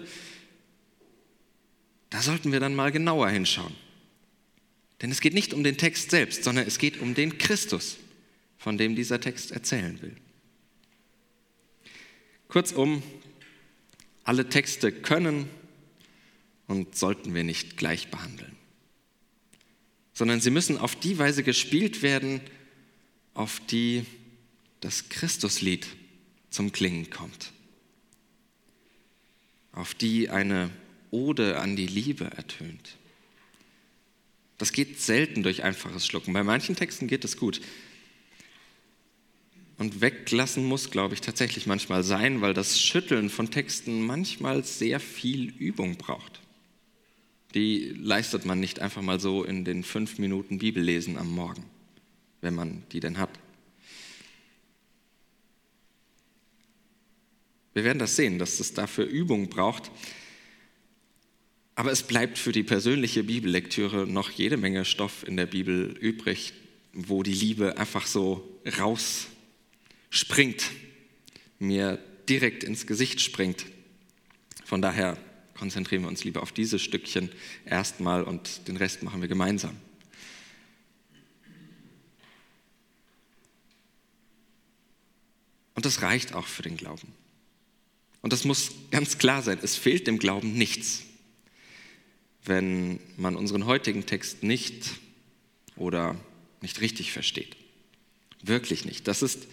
da 2.10 2.22
sollten 2.22 2.52
wir 2.52 2.60
dann 2.60 2.76
mal 2.76 2.92
genauer 2.92 3.30
hinschauen. 3.30 3.76
Denn 5.02 5.12
es 5.12 5.22
geht 5.22 5.34
nicht 5.34 5.54
um 5.54 5.64
den 5.64 5.78
Text 5.78 6.12
selbst, 6.12 6.44
sondern 6.44 6.68
es 6.68 6.78
geht 6.78 7.00
um 7.02 7.16
den 7.16 7.38
Christus, 7.38 7.98
von 8.58 8.78
dem 8.78 8.96
dieser 8.96 9.20
Text 9.20 9.52
erzählen 9.52 10.02
will. 10.02 10.16
Kurzum, 12.48 13.04
alle 14.24 14.50
Texte 14.50 14.92
können 14.92 15.50
und 16.68 16.96
sollten 16.96 17.34
wir 17.34 17.44
nicht 17.44 17.78
gleich 17.78 18.10
behandeln, 18.10 18.56
sondern 20.14 20.42
sie 20.42 20.52
müssen 20.52 20.78
auf 20.78 20.96
die 20.96 21.18
Weise 21.18 21.44
gespielt 21.44 22.02
werden, 22.02 22.42
auf 23.34 23.62
die 23.70 24.06
das 24.80 25.10
Christuslied 25.10 25.88
zum 26.50 26.72
Klingen 26.72 27.10
kommt, 27.10 27.52
auf 29.72 29.94
die 29.94 30.30
eine 30.30 30.70
Ode 31.12 31.60
an 31.60 31.76
die 31.76 31.88
Liebe 31.88 32.26
ertönt. 32.26 32.98
Das 34.58 34.72
geht 34.72 35.02
selten 35.02 35.44
durch 35.44 35.64
einfaches 35.64 36.06
Schlucken. 36.08 36.34
Bei 36.34 36.44
manchen 36.44 36.76
Texten 36.76 37.08
geht 37.08 37.26
es 37.26 37.38
gut. 37.38 37.62
Und 39.78 40.00
weglassen 40.00 40.64
muss, 40.66 40.90
glaube 40.90 41.14
ich, 41.14 41.22
tatsächlich 41.22 41.68
manchmal 41.68 42.04
sein, 42.04 42.42
weil 42.42 42.54
das 42.54 42.80
Schütteln 42.80 43.30
von 43.30 43.52
Texten 43.52 44.06
manchmal 44.06 44.64
sehr 44.64 45.00
viel 45.00 45.50
Übung 45.58 45.98
braucht. 45.98 46.40
Die 47.56 47.94
leistet 47.98 48.46
man 48.46 48.60
nicht 48.60 48.80
einfach 48.80 49.02
mal 49.02 49.20
so 49.20 49.44
in 49.44 49.66
den 49.66 49.84
fünf 49.84 50.18
Minuten 50.18 50.60
Bibellesen 50.60 51.18
am 51.18 51.30
Morgen, 51.32 51.64
wenn 52.42 52.56
man 52.56 52.84
die 52.92 53.00
denn 53.00 53.18
hat. 53.18 53.30
Wir 57.74 57.84
werden 57.84 58.00
das 58.00 58.16
sehen, 58.16 58.40
dass 58.40 58.62
es 58.62 58.74
dafür 58.74 59.06
Übung 59.06 59.50
braucht. 59.50 59.92
Aber 61.76 61.92
es 61.92 62.04
bleibt 62.04 62.38
für 62.38 62.54
die 62.54 62.64
persönliche 62.64 63.26
Bibellektüre 63.26 64.08
noch 64.08 64.32
jede 64.32 64.56
Menge 64.56 64.86
Stoff 64.86 65.28
in 65.28 65.36
der 65.36 65.46
Bibel 65.46 65.98
übrig, 66.00 66.54
wo 66.94 67.22
die 67.22 67.34
Liebe 67.34 67.78
einfach 67.78 68.08
so 68.08 68.50
rausspringt, 70.16 70.72
mir 71.60 72.00
direkt 72.30 72.64
ins 72.64 72.88
Gesicht 72.88 73.20
springt. 73.20 73.66
Von 74.64 74.82
daher 74.82 75.18
konzentrieren 75.58 76.04
wir 76.04 76.08
uns 76.08 76.24
lieber 76.24 76.42
auf 76.42 76.54
dieses 76.54 76.82
Stückchen 76.82 77.30
erstmal 77.66 78.24
und 78.24 78.68
den 78.70 78.78
Rest 78.78 79.04
machen 79.04 79.22
wir 79.22 79.28
gemeinsam. 79.28 79.76
Und 85.74 85.86
das 85.86 86.02
reicht 86.02 86.34
auch 86.34 86.48
für 86.48 86.64
den 86.64 86.78
Glauben. 86.78 87.14
Und 88.22 88.32
das 88.32 88.46
muss 88.46 88.72
ganz 88.92 89.18
klar 89.18 89.42
sein, 89.42 89.60
es 89.62 89.76
fehlt 89.76 90.08
dem 90.08 90.18
Glauben 90.18 90.54
nichts, 90.54 91.04
wenn 92.46 93.00
man 93.18 93.36
unseren 93.36 93.66
heutigen 93.66 94.06
Text 94.06 94.44
nicht 94.44 94.92
oder 95.76 96.16
nicht 96.62 96.80
richtig 96.80 97.12
versteht. 97.12 97.58
Wirklich 98.42 98.86
nicht. 98.86 99.08
Das 99.10 99.22
ist 99.22 99.48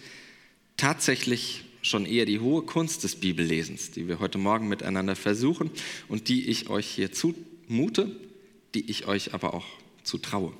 tatsächlich 0.77 1.63
schon 1.81 2.05
eher 2.05 2.25
die 2.25 2.39
hohe 2.39 2.63
Kunst 2.63 3.03
des 3.03 3.17
Bibellesens, 3.17 3.91
die 3.91 4.07
wir 4.07 4.19
heute 4.19 4.37
Morgen 4.37 4.67
miteinander 4.67 5.15
versuchen 5.15 5.69
und 6.07 6.29
die 6.29 6.47
ich 6.47 6.69
euch 6.69 6.87
hier 6.87 7.11
zumute, 7.11 8.15
die 8.73 8.89
ich 8.89 9.05
euch 9.05 9.33
aber 9.33 9.53
auch 9.53 9.65
zutraue. 10.03 10.53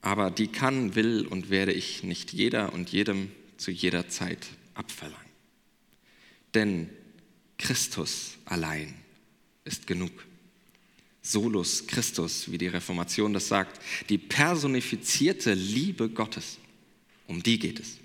Aber 0.00 0.30
die 0.30 0.46
kann, 0.46 0.94
will 0.94 1.26
und 1.26 1.50
werde 1.50 1.72
ich 1.72 2.04
nicht 2.04 2.32
jeder 2.32 2.72
und 2.72 2.90
jedem 2.90 3.32
zu 3.56 3.72
jeder 3.72 4.08
Zeit 4.08 4.46
abverlangen. 4.74 5.26
Denn 6.54 6.88
Christus 7.58 8.38
allein 8.44 8.94
ist 9.64 9.86
genug. 9.86 10.12
Solus 11.26 11.86
Christus, 11.88 12.50
wie 12.50 12.58
die 12.58 12.68
Reformation 12.68 13.32
das 13.32 13.48
sagt, 13.48 13.80
die 14.08 14.18
personifizierte 14.18 15.54
Liebe 15.54 16.08
Gottes, 16.08 16.58
um 17.26 17.42
die 17.42 17.58
geht 17.58 17.80
es. 17.80 17.98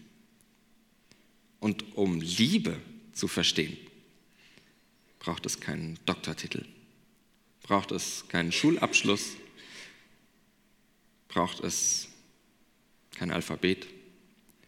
Und 1.60 1.96
um 1.96 2.20
Liebe 2.20 2.80
zu 3.14 3.28
verstehen, 3.28 3.78
braucht 5.20 5.46
es 5.46 5.60
keinen 5.60 6.00
Doktortitel, 6.08 6.66
braucht 7.62 7.92
es 7.92 8.26
keinen 8.28 8.52
Schulabschluss, 8.52 9.34
braucht 11.28 11.60
es 11.60 12.08
kein 13.12 13.30
Alphabet, 13.30 13.86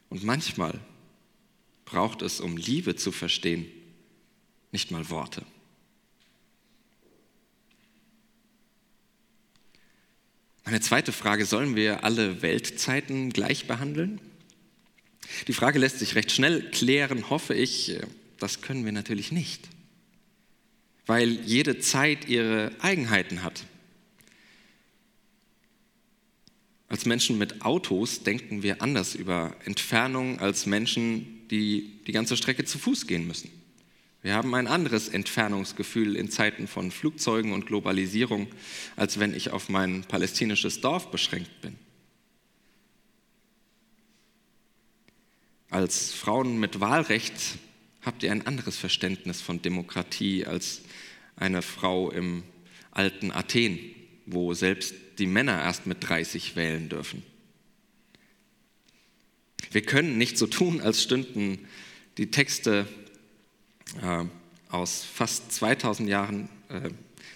und 0.09 0.23
manchmal 0.23 0.79
braucht 1.85 2.21
es, 2.21 2.39
um 2.39 2.55
Liebe 2.55 2.95
zu 2.95 3.11
verstehen, 3.11 3.65
nicht 4.71 4.91
mal 4.91 5.09
Worte. 5.09 5.43
Meine 10.65 10.79
zweite 10.79 11.11
Frage, 11.11 11.45
sollen 11.45 11.75
wir 11.75 12.03
alle 12.03 12.41
Weltzeiten 12.41 13.31
gleich 13.31 13.67
behandeln? 13.67 14.21
Die 15.47 15.53
Frage 15.53 15.79
lässt 15.79 15.99
sich 15.99 16.15
recht 16.15 16.31
schnell 16.31 16.69
klären, 16.71 17.29
hoffe 17.29 17.53
ich. 17.53 17.99
Das 18.39 18.61
können 18.61 18.85
wir 18.85 18.91
natürlich 18.91 19.31
nicht, 19.31 19.67
weil 21.05 21.29
jede 21.45 21.79
Zeit 21.79 22.27
ihre 22.27 22.71
Eigenheiten 22.79 23.43
hat. 23.43 23.65
Als 26.87 27.05
Menschen 27.05 27.37
mit 27.37 27.63
Autos 27.63 28.23
denken 28.23 28.63
wir 28.63 28.81
anders 28.81 29.15
über 29.15 29.55
Entfernung 29.65 30.39
als 30.39 30.65
Menschen, 30.65 31.47
die 31.49 31.99
die 32.05 32.11
ganze 32.11 32.37
Strecke 32.37 32.65
zu 32.65 32.77
Fuß 32.77 33.07
gehen 33.07 33.25
müssen. 33.27 33.49
Wir 34.23 34.35
haben 34.35 34.55
ein 34.55 34.67
anderes 34.67 35.09
Entfernungsgefühl 35.09 36.15
in 36.15 36.31
Zeiten 36.31 36.67
von 36.67 36.91
Flugzeugen 36.91 37.51
und 37.51 37.65
Globalisierung, 37.65 38.47
als 38.95 39.19
wenn 39.19 39.35
ich 39.35 39.51
auf 39.51 39.67
mein 39.67 40.05
palästinisches 40.05 40.79
Dorf 40.79 41.11
beschränkt 41.11 41.59
bin. 41.61 41.75
Als 45.69 46.13
Frauen 46.13 46.57
mit 46.57 46.79
Wahlrecht 46.79 47.33
habt 48.01 48.23
ihr 48.23 48.31
ein 48.31 48.47
anderes 48.47 48.77
Verständnis 48.77 49.41
von 49.41 49.61
Demokratie 49.61 50.45
als 50.45 50.83
eine 51.35 51.61
Frau 51.61 52.09
im 52.09 52.43
alten 52.91 53.29
Athen, 53.29 53.77
wo 54.25 54.53
selbst 54.53 54.95
die 55.17 55.27
Männer 55.27 55.61
erst 55.61 55.85
mit 55.85 55.97
30 56.07 56.55
wählen 56.55 56.87
dürfen. 56.87 57.23
Wir 59.71 59.81
können 59.81 60.17
nicht 60.17 60.37
so 60.37 60.47
tun, 60.47 60.79
als 60.79 61.03
stünden 61.03 61.67
die 62.17 62.31
Texte 62.31 62.87
äh, 64.01 64.25
aus 64.69 65.03
fast 65.03 65.51
2000 65.51 66.09
Jahren, 66.09 66.49
äh, 66.69 66.89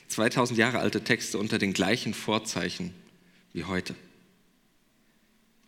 2000 0.08 0.58
Jahre 0.58 0.80
alte 0.80 1.04
Texte 1.04 1.38
unter 1.38 1.60
den 1.60 1.74
gleichen 1.74 2.14
Vorzeichen 2.14 2.94
wie 3.54 3.66
heute. 3.66 3.96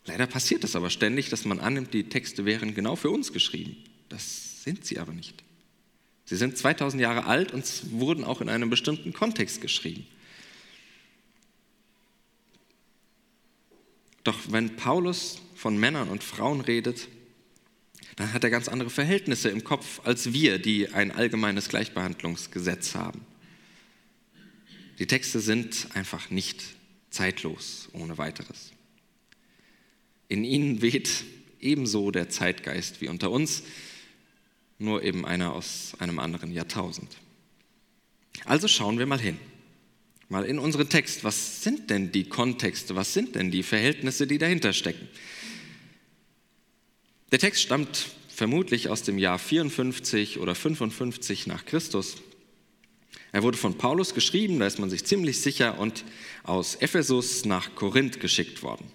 Leider 0.06 0.26
passiert 0.26 0.64
es 0.64 0.76
aber 0.76 0.90
ständig, 0.90 1.30
dass 1.30 1.46
man 1.46 1.60
annimmt, 1.60 1.94
die 1.94 2.10
Texte 2.10 2.46
wären 2.46 2.74
genau 2.74 2.96
für 2.96 3.12
uns 3.12 3.32
geschrieben. 3.32 3.78
Das 4.10 4.64
sind 4.64 4.86
sie 4.86 4.98
aber 4.98 5.14
nicht. 5.14 5.44
Sie 6.26 6.36
sind 6.36 6.58
2000 6.58 7.02
Jahre 7.02 7.26
alt 7.26 7.52
und 7.54 7.66
wurden 7.92 8.24
auch 8.24 8.42
in 8.42 8.50
einem 8.50 8.70
bestimmten 8.70 9.14
Kontext 9.14 9.62
geschrieben. 9.62 10.06
Doch 14.24 14.38
wenn 14.50 14.76
Paulus 14.76 15.40
von 15.56 15.78
Männern 15.78 16.10
und 16.10 16.24
Frauen 16.24 16.62
redet, 16.62 17.08
dann 18.16 18.34
hat 18.34 18.44
er 18.44 18.50
ganz 18.50 18.68
andere 18.68 18.90
Verhältnisse 18.90 19.50
im 19.50 19.64
Kopf 19.64 20.02
als 20.04 20.34
wir, 20.34 20.60
die 20.60 20.90
ein 20.90 21.12
allgemeines 21.12 21.70
Gleichbehandlungsgesetz 21.70 22.96
haben. 22.96 23.26
Die 24.98 25.08
Texte 25.08 25.40
sind 25.40 25.88
einfach 25.94 26.30
nicht 26.30 26.64
zeitlos 27.10 27.90
ohne 27.94 28.18
weiteres. 28.18 28.72
In 30.28 30.44
ihnen 30.44 30.82
weht 30.82 31.26
ebenso 31.60 32.12
der 32.12 32.30
Zeitgeist 32.30 33.02
wie 33.02 33.08
unter 33.08 33.32
uns, 33.32 33.64
nur 34.78 35.04
eben 35.04 35.26
einer 35.26 35.54
aus 35.54 35.94
einem 36.00 36.20
anderen 36.20 36.52
Jahrtausend. 36.52 37.18
Also 38.46 38.68
schauen 38.68 39.00
wir 39.00 39.06
mal 39.06 39.20
hin 39.20 39.38
mal 40.30 40.46
in 40.46 40.60
unseren 40.60 40.88
Text, 40.88 41.24
was 41.24 41.64
sind 41.64 41.90
denn 41.90 42.12
die 42.12 42.30
Kontexte, 42.30 42.96
was 42.96 43.14
sind 43.14 43.36
denn 43.36 43.52
die 43.52 43.64
Verhältnisse, 43.64 44.28
die 44.28 44.38
dahinter 44.38 44.74
stecken? 44.74 45.08
Der 47.32 47.40
Text 47.40 47.62
stammt 47.62 48.08
vermutlich 48.28 48.90
aus 48.90 49.04
dem 49.04 49.18
Jahr 49.18 49.38
54 49.38 50.40
oder 50.40 50.56
55 50.56 51.46
nach 51.46 51.66
Christus. 51.66 52.18
Er 53.32 53.44
wurde 53.44 53.58
von 53.58 53.78
Paulus 53.78 54.16
geschrieben, 54.16 54.60
da 54.60 54.66
ist 54.66 54.80
man 54.80 54.90
sich 54.90 55.06
ziemlich 55.06 55.42
sicher, 55.42 55.78
und 55.78 56.04
aus 56.44 56.76
Ephesus 56.76 57.46
nach 57.46 57.76
Korinth 57.76 58.20
geschickt 58.20 58.64
worden. 58.64 58.92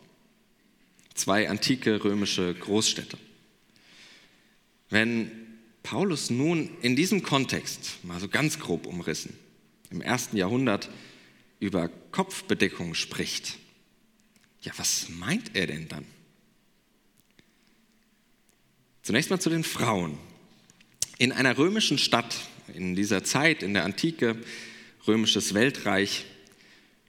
Zwei 1.15 1.49
antike 1.49 2.03
römische 2.03 2.53
Großstädte. 2.55 3.17
Wenn 4.91 5.31
Paulus 5.85 6.31
nun 6.31 6.71
in 6.83 6.97
diesem 6.97 7.23
Kontext, 7.23 7.99
mal 8.03 8.19
so 8.19 8.29
ganz 8.29 8.59
grob 8.59 8.87
umrissen, 8.87 9.37
im 9.91 10.01
ersten 10.01 10.37
Jahrhundert 10.37 10.91
über 11.61 11.89
Kopfbedeckung 12.11 12.95
spricht, 12.95 13.59
ja, 14.63 14.73
was 14.77 15.09
meint 15.09 15.55
er 15.55 15.69
denn 15.69 15.89
dann? 15.89 16.07
Zunächst 19.05 19.29
mal 19.29 19.39
zu 19.39 19.51
den 19.51 19.65
Frauen. 19.65 20.17
In 21.19 21.31
einer 21.31 21.59
römischen 21.59 21.99
Stadt 21.99 22.35
in 22.73 22.97
dieser 22.97 23.23
Zeit, 23.23 23.63
in 23.63 23.75
der 23.75 23.85
Antike, 23.85 24.35
römisches 25.07 25.53
Weltreich, 25.53 26.25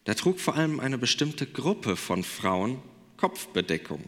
da 0.03 0.13
trug 0.13 0.41
vor 0.41 0.55
allem 0.55 0.81
eine 0.81 0.97
bestimmte 0.97 1.47
Gruppe 1.47 1.95
von 1.95 2.25
Frauen 2.25 2.81
Kopfbedeckung, 3.15 4.03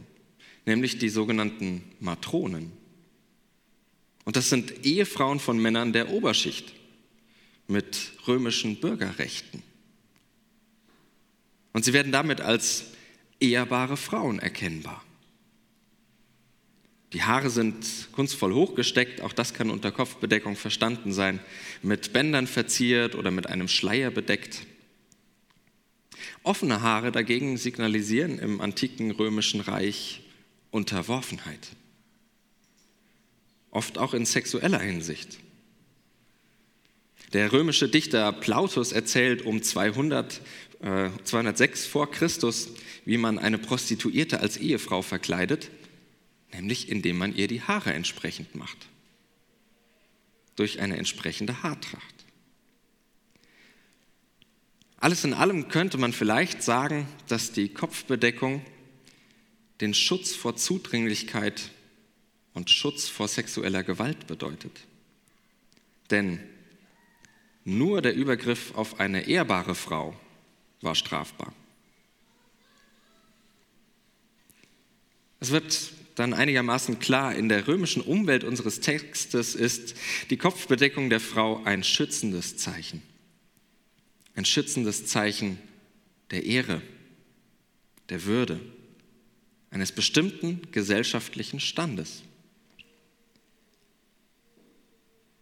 nämlich 0.65 0.97
die 0.97 1.07
sogenannten 1.07 1.81
Matronen. 2.01 2.73
Und 4.25 4.35
das 4.35 4.49
sind 4.49 4.85
Ehefrauen 4.85 5.39
von 5.39 5.57
Männern 5.57 5.93
der 5.93 6.09
Oberschicht 6.09 6.73
mit 7.67 8.11
römischen 8.27 8.81
Bürgerrechten. 8.81 9.63
Und 11.71 11.85
sie 11.85 11.93
werden 11.93 12.11
damit 12.11 12.41
als 12.41 12.87
ehrbare 13.39 13.95
Frauen 13.95 14.39
erkennbar. 14.39 15.06
Die 17.13 17.23
Haare 17.23 17.49
sind 17.49 18.09
kunstvoll 18.11 18.53
hochgesteckt, 18.53 19.21
auch 19.21 19.31
das 19.31 19.53
kann 19.53 19.69
unter 19.69 19.91
Kopfbedeckung 19.91 20.57
verstanden 20.57 21.13
sein, 21.13 21.39
mit 21.81 22.11
Bändern 22.11 22.47
verziert 22.47 23.15
oder 23.15 23.31
mit 23.31 23.47
einem 23.47 23.69
Schleier 23.69 24.11
bedeckt. 24.11 24.65
Offene 26.43 26.81
Haare 26.81 27.11
dagegen 27.11 27.57
signalisieren 27.57 28.39
im 28.39 28.59
antiken 28.59 29.11
römischen 29.11 29.61
Reich 29.61 30.21
Unterworfenheit, 30.71 31.69
oft 33.71 33.97
auch 33.97 34.13
in 34.13 34.25
sexueller 34.25 34.79
Hinsicht. 34.79 35.39
Der 37.33 37.51
römische 37.51 37.89
Dichter 37.89 38.31
Plautus 38.33 38.91
erzählt 38.91 39.43
um 39.43 39.61
200, 39.61 40.41
äh, 40.81 41.09
206 41.23 41.85
vor 41.85 42.11
Christus, 42.11 42.69
wie 43.05 43.17
man 43.17 43.39
eine 43.39 43.57
Prostituierte 43.57 44.39
als 44.39 44.57
Ehefrau 44.57 45.01
verkleidet, 45.01 45.69
nämlich 46.53 46.89
indem 46.89 47.17
man 47.17 47.35
ihr 47.35 47.47
die 47.47 47.61
Haare 47.61 47.93
entsprechend 47.93 48.55
macht, 48.55 48.87
durch 50.55 50.79
eine 50.79 50.97
entsprechende 50.97 51.63
Haartracht. 51.63 52.17
Alles 54.99 55.23
in 55.23 55.33
allem 55.33 55.67
könnte 55.67 55.97
man 55.97 56.11
vielleicht 56.11 56.63
sagen, 56.63 57.07
dass 57.27 57.51
die 57.51 57.69
Kopfbedeckung 57.69 58.65
den 59.79 59.93
Schutz 59.93 60.33
vor 60.33 60.55
Zudringlichkeit 60.55 61.69
und 62.53 62.71
Schutz 62.71 63.07
vor 63.07 63.27
sexueller 63.27 63.83
Gewalt 63.83 64.25
bedeutet. 64.25 64.87
Denn 66.09 66.39
nur 67.63 68.01
der 68.01 68.15
Übergriff 68.15 68.73
auf 68.75 68.99
eine 68.99 69.27
ehrbare 69.27 69.75
Frau 69.75 70.19
war 70.81 70.95
strafbar. 70.95 71.53
Es 75.39 75.51
wird 75.51 75.91
dann 76.17 76.33
einigermaßen 76.33 76.99
klar, 76.99 77.35
in 77.35 77.47
der 77.47 77.67
römischen 77.67 78.01
Umwelt 78.01 78.43
unseres 78.43 78.79
Textes 78.79 79.53
ist 79.53 79.95
die 80.29 80.37
Kopfbedeckung 80.37 81.09
der 81.09 81.19
Frau 81.19 81.63
ein 81.63 81.83
schützendes 81.83 82.57
Zeichen. 82.57 83.03
Ein 84.35 84.45
schützendes 84.45 85.05
Zeichen 85.05 85.59
der 86.31 86.43
Ehre, 86.43 86.81
der 88.09 88.25
Würde, 88.25 88.59
eines 89.69 89.91
bestimmten 89.91 90.61
gesellschaftlichen 90.71 91.59
Standes. 91.59 92.23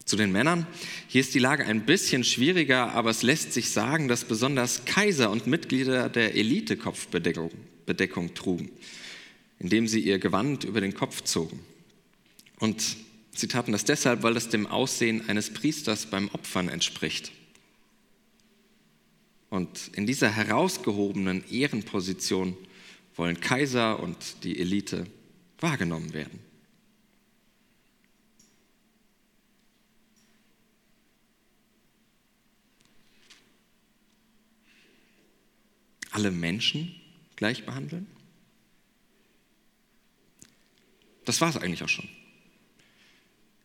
Zu 0.04 0.18
den 0.18 0.32
Männern. 0.32 0.68
Hier 1.08 1.22
ist 1.22 1.34
die 1.34 1.40
Lage 1.40 1.66
ein 1.66 1.86
bisschen 1.86 2.24
schwieriger, 2.24 2.92
aber 2.92 3.10
es 3.10 3.24
lässt 3.24 3.54
sich 3.54 3.70
sagen, 3.70 4.08
dass 4.08 4.26
besonders 4.26 4.86
Kaiser 4.86 5.32
und 5.32 5.48
Mitglieder 5.48 6.10
der 6.10 6.36
Elite 6.36 6.78
Kopfbedeckung 6.78 7.52
Bedeckung 7.86 8.34
trugen, 8.34 8.72
indem 9.60 9.88
sie 9.88 10.00
ihr 10.00 10.20
Gewand 10.20 10.64
über 10.64 10.82
den 10.82 10.94
Kopf 10.94 11.22
zogen. 11.22 11.60
Und 12.60 12.98
sie 13.32 13.48
taten 13.48 13.72
das 13.72 13.86
deshalb, 13.86 14.24
weil 14.24 14.38
es 14.38 14.50
dem 14.50 14.68
Aussehen 14.68 15.28
eines 15.30 15.54
Priesters 15.54 16.06
beim 16.06 16.30
Opfern 16.30 16.70
entspricht. 16.70 17.32
Und 19.50 19.92
in 19.94 20.06
dieser 20.06 20.30
herausgehobenen 20.30 21.44
Ehrenposition 21.50 22.58
wollen 23.16 23.40
Kaiser 23.40 24.02
und 24.02 24.44
die 24.44 24.60
Elite 24.60 25.08
wahrgenommen 25.60 26.14
werden. 26.14 26.40
alle 36.16 36.32
Menschen 36.32 36.96
gleich 37.36 37.66
behandeln? 37.66 38.08
Das 41.26 41.42
war 41.42 41.50
es 41.50 41.58
eigentlich 41.58 41.84
auch 41.84 41.90
schon. 41.90 42.08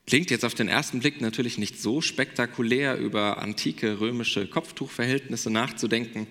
Klingt 0.06 0.30
jetzt 0.30 0.44
auf 0.44 0.54
den 0.54 0.66
ersten 0.66 1.00
Blick 1.00 1.20
natürlich 1.20 1.56
nicht 1.56 1.80
so 1.80 2.00
spektakulär, 2.00 2.96
über 2.96 3.38
antike 3.38 4.00
römische 4.00 4.48
Kopftuchverhältnisse 4.48 5.50
nachzudenken, 5.50 6.26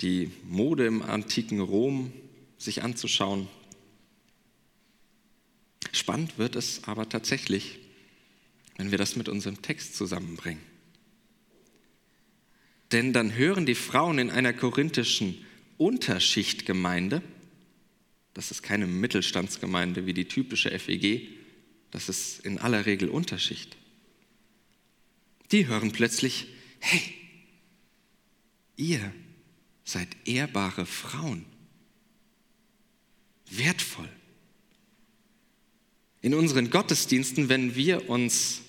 die 0.00 0.30
Mode 0.44 0.86
im 0.86 1.02
antiken 1.02 1.60
Rom 1.60 2.12
sich 2.56 2.82
anzuschauen. 2.82 3.48
Spannend 5.92 6.38
wird 6.38 6.56
es 6.56 6.84
aber 6.84 7.08
tatsächlich, 7.08 7.78
wenn 8.76 8.90
wir 8.90 8.98
das 8.98 9.16
mit 9.16 9.28
unserem 9.28 9.60
Text 9.60 9.94
zusammenbringen. 9.94 10.62
Denn 12.92 13.12
dann 13.12 13.34
hören 13.34 13.66
die 13.66 13.74
Frauen 13.74 14.18
in 14.18 14.30
einer 14.30 14.52
korinthischen 14.52 15.44
Unterschichtgemeinde, 15.78 17.22
das 18.34 18.50
ist 18.50 18.62
keine 18.62 18.86
Mittelstandsgemeinde 18.86 20.06
wie 20.06 20.14
die 20.14 20.26
typische 20.26 20.76
FEG, 20.78 21.28
das 21.90 22.08
ist 22.08 22.40
in 22.40 22.58
aller 22.58 22.86
Regel 22.86 23.08
Unterschicht. 23.08 23.76
Die 25.52 25.68
hören 25.68 25.92
plötzlich, 25.92 26.48
hey, 26.80 27.00
ihr 28.76 29.12
seid 29.84 30.08
ehrbare 30.24 30.86
Frauen, 30.86 31.44
wertvoll. 33.50 34.08
In 36.20 36.34
unseren 36.34 36.70
Gottesdiensten, 36.70 37.48
wenn 37.48 37.76
wir 37.76 38.08
uns 38.08 38.62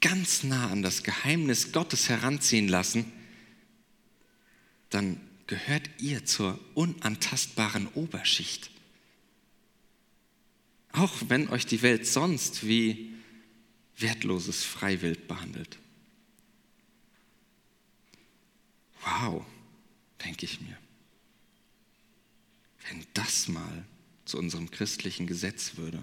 ganz 0.00 0.42
nah 0.44 0.70
an 0.70 0.82
das 0.82 1.02
Geheimnis 1.02 1.72
Gottes 1.72 2.08
heranziehen 2.08 2.68
lassen, 2.68 3.12
dann 4.88 5.20
gehört 5.50 5.90
ihr 5.98 6.24
zur 6.24 6.60
unantastbaren 6.74 7.88
Oberschicht. 7.88 8.70
Auch 10.92 11.12
wenn 11.26 11.48
euch 11.48 11.66
die 11.66 11.82
Welt 11.82 12.06
sonst 12.06 12.68
wie 12.68 13.12
wertloses 13.98 14.62
Freiwild 14.62 15.26
behandelt. 15.26 15.76
Wow, 19.02 19.44
denke 20.24 20.46
ich 20.46 20.60
mir. 20.60 20.78
Wenn 22.88 23.04
das 23.14 23.48
mal 23.48 23.84
zu 24.26 24.38
unserem 24.38 24.70
christlichen 24.70 25.26
Gesetz 25.26 25.72
würde. 25.74 26.00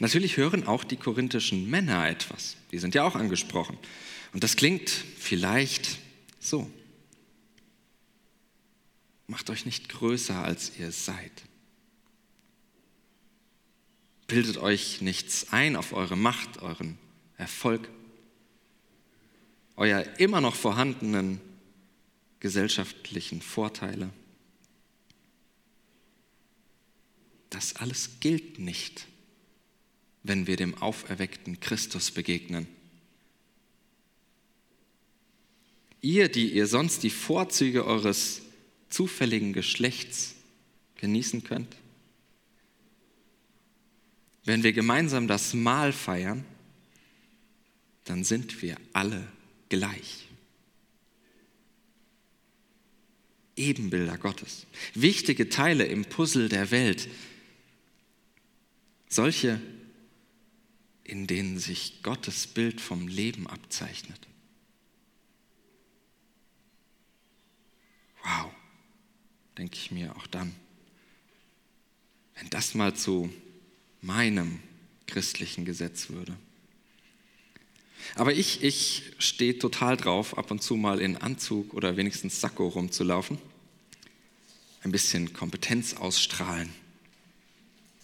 Natürlich 0.00 0.36
hören 0.36 0.66
auch 0.66 0.82
die 0.82 0.96
korinthischen 0.96 1.70
Männer 1.70 2.08
etwas. 2.08 2.56
Die 2.72 2.78
sind 2.78 2.96
ja 2.96 3.04
auch 3.04 3.14
angesprochen. 3.14 3.78
Und 4.32 4.42
das 4.42 4.56
klingt 4.56 4.90
vielleicht 4.90 6.02
so. 6.44 6.70
Macht 9.26 9.48
euch 9.50 9.64
nicht 9.64 9.88
größer, 9.88 10.36
als 10.44 10.78
ihr 10.78 10.92
seid. 10.92 11.42
Bildet 14.26 14.58
euch 14.58 15.00
nichts 15.00 15.52
ein 15.52 15.76
auf 15.76 15.92
eure 15.92 16.16
Macht, 16.16 16.62
euren 16.62 16.98
Erfolg, 17.36 17.88
euer 19.76 20.04
immer 20.18 20.40
noch 20.40 20.54
vorhandenen 20.54 21.40
gesellschaftlichen 22.40 23.40
Vorteile. 23.40 24.10
Das 27.50 27.76
alles 27.76 28.20
gilt 28.20 28.58
nicht, 28.58 29.06
wenn 30.22 30.46
wir 30.46 30.56
dem 30.56 30.74
auferweckten 30.82 31.60
Christus 31.60 32.10
begegnen. 32.10 32.66
Ihr, 36.04 36.28
die 36.28 36.52
ihr 36.52 36.66
sonst 36.66 37.02
die 37.02 37.08
Vorzüge 37.08 37.86
eures 37.86 38.42
zufälligen 38.90 39.54
Geschlechts 39.54 40.34
genießen 40.96 41.44
könnt? 41.44 41.74
Wenn 44.44 44.62
wir 44.62 44.74
gemeinsam 44.74 45.28
das 45.28 45.54
Mahl 45.54 45.94
feiern, 45.94 46.44
dann 48.04 48.22
sind 48.22 48.60
wir 48.60 48.76
alle 48.92 49.26
gleich. 49.70 50.28
Ebenbilder 53.56 54.18
Gottes, 54.18 54.66
wichtige 54.92 55.48
Teile 55.48 55.86
im 55.86 56.04
Puzzle 56.04 56.50
der 56.50 56.70
Welt, 56.70 57.08
solche, 59.08 59.58
in 61.02 61.26
denen 61.26 61.58
sich 61.58 62.02
Gottes 62.02 62.46
Bild 62.46 62.82
vom 62.82 63.08
Leben 63.08 63.46
abzeichnet. 63.46 64.28
Wow, 68.24 68.50
denke 69.58 69.76
ich 69.76 69.90
mir 69.90 70.16
auch 70.16 70.26
dann. 70.26 70.54
wenn 72.36 72.50
das 72.50 72.74
mal 72.74 72.94
zu 72.94 73.32
meinem 74.00 74.58
christlichen 75.06 75.64
Gesetz 75.64 76.10
würde. 76.10 76.36
Aber 78.16 78.32
ich, 78.32 78.62
ich 78.62 79.14
stehe 79.18 79.58
total 79.58 79.96
drauf, 79.96 80.36
ab 80.36 80.50
und 80.50 80.62
zu 80.62 80.76
mal 80.76 81.00
in 81.00 81.16
Anzug 81.16 81.74
oder 81.74 81.96
wenigstens 81.96 82.40
Sakko 82.40 82.68
rumzulaufen. 82.68 83.38
Ein 84.82 84.92
bisschen 84.92 85.32
Kompetenz 85.32 85.94
ausstrahlen. 85.94 86.70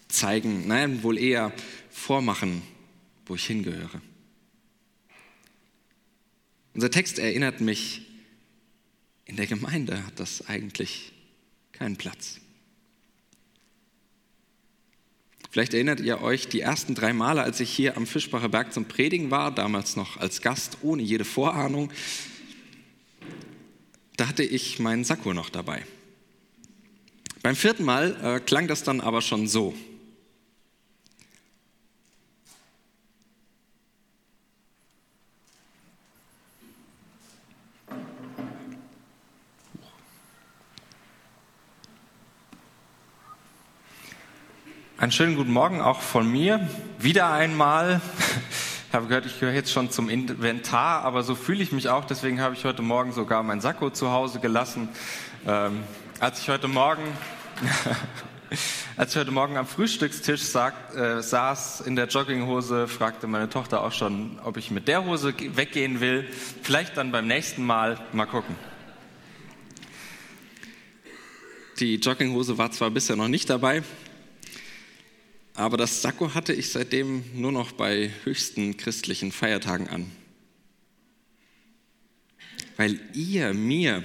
Zeigen, 0.07 0.67
nein, 0.67 1.03
wohl 1.03 1.17
eher 1.17 1.53
vormachen, 1.89 2.61
wo 3.25 3.35
ich 3.35 3.45
hingehöre. 3.45 4.01
Unser 6.73 6.89
Text 6.89 7.19
erinnert 7.19 7.61
mich, 7.61 8.01
in 9.25 9.35
der 9.35 9.47
Gemeinde 9.47 10.05
hat 10.05 10.19
das 10.19 10.47
eigentlich 10.47 11.13
keinen 11.81 11.97
Platz. 11.97 12.39
Vielleicht 15.49 15.73
erinnert 15.73 15.99
ihr 15.99 16.21
euch 16.21 16.47
die 16.47 16.61
ersten 16.61 16.93
drei 16.93 17.11
Male, 17.11 17.41
als 17.41 17.59
ich 17.59 17.71
hier 17.71 17.97
am 17.97 18.05
Fischbacher 18.05 18.49
Berg 18.49 18.71
zum 18.71 18.85
Predigen 18.85 19.31
war, 19.31 19.49
damals 19.49 19.95
noch 19.95 20.17
als 20.17 20.43
Gast, 20.43 20.77
ohne 20.83 21.01
jede 21.01 21.25
Vorahnung. 21.25 21.91
Da 24.15 24.27
hatte 24.27 24.43
ich 24.43 24.77
meinen 24.77 25.03
Sakko 25.03 25.33
noch 25.33 25.49
dabei. 25.49 25.83
Beim 27.41 27.55
vierten 27.55 27.83
Mal 27.83 28.15
äh, 28.21 28.39
klang 28.39 28.67
das 28.67 28.83
dann 28.83 29.01
aber 29.01 29.23
schon 29.23 29.47
so. 29.47 29.73
Einen 45.01 45.11
schönen 45.11 45.35
guten 45.35 45.51
Morgen 45.51 45.81
auch 45.81 45.99
von 45.99 46.31
mir. 46.31 46.69
Wieder 46.99 47.33
einmal. 47.33 48.01
Ich 48.87 48.93
habe 48.93 49.07
gehört, 49.07 49.25
ich 49.25 49.39
gehöre 49.39 49.55
jetzt 49.55 49.71
schon 49.71 49.89
zum 49.89 50.09
Inventar, 50.09 51.03
aber 51.05 51.23
so 51.23 51.33
fühle 51.33 51.63
ich 51.63 51.71
mich 51.71 51.87
auch. 51.87 52.03
Deswegen 52.03 52.41
habe 52.41 52.55
ich 52.55 52.65
heute 52.65 52.81
Morgen 52.81 53.13
sogar 53.13 53.41
mein 53.41 53.61
Sakko 53.61 53.89
zu 53.89 54.11
Hause 54.11 54.41
gelassen. 54.41 54.89
Ähm, 55.47 55.83
als 56.19 56.41
ich 56.41 56.49
heute 56.49 56.67
Morgen, 56.67 57.01
als 58.97 59.13
ich 59.13 59.17
heute 59.17 59.31
Morgen 59.31 59.55
am 59.55 59.65
Frühstückstisch 59.65 60.41
sagt, 60.41 60.93
äh, 60.95 61.23
saß 61.23 61.81
in 61.81 61.95
der 61.95 62.07
Jogginghose, 62.07 62.89
fragte 62.89 63.27
meine 63.27 63.49
Tochter 63.49 63.81
auch 63.81 63.93
schon, 63.93 64.37
ob 64.43 64.57
ich 64.57 64.71
mit 64.71 64.89
der 64.89 65.05
Hose 65.05 65.33
weggehen 65.55 66.01
will. 66.01 66.27
Vielleicht 66.61 66.97
dann 66.97 67.11
beim 67.11 67.27
nächsten 67.27 67.65
Mal. 67.65 67.97
Mal 68.11 68.25
gucken. 68.25 68.55
Die 71.79 71.95
Jogginghose 71.95 72.57
war 72.57 72.71
zwar 72.71 72.91
bisher 72.91 73.15
noch 73.15 73.29
nicht 73.29 73.49
dabei, 73.49 73.83
aber 75.53 75.77
das 75.77 76.01
Sakko 76.01 76.33
hatte 76.33 76.53
ich 76.53 76.69
seitdem 76.69 77.23
nur 77.33 77.51
noch 77.51 77.71
bei 77.71 78.11
höchsten 78.23 78.77
christlichen 78.77 79.31
Feiertagen 79.31 79.87
an. 79.87 80.09
Weil 82.77 82.99
ihr 83.13 83.53
mir 83.53 84.03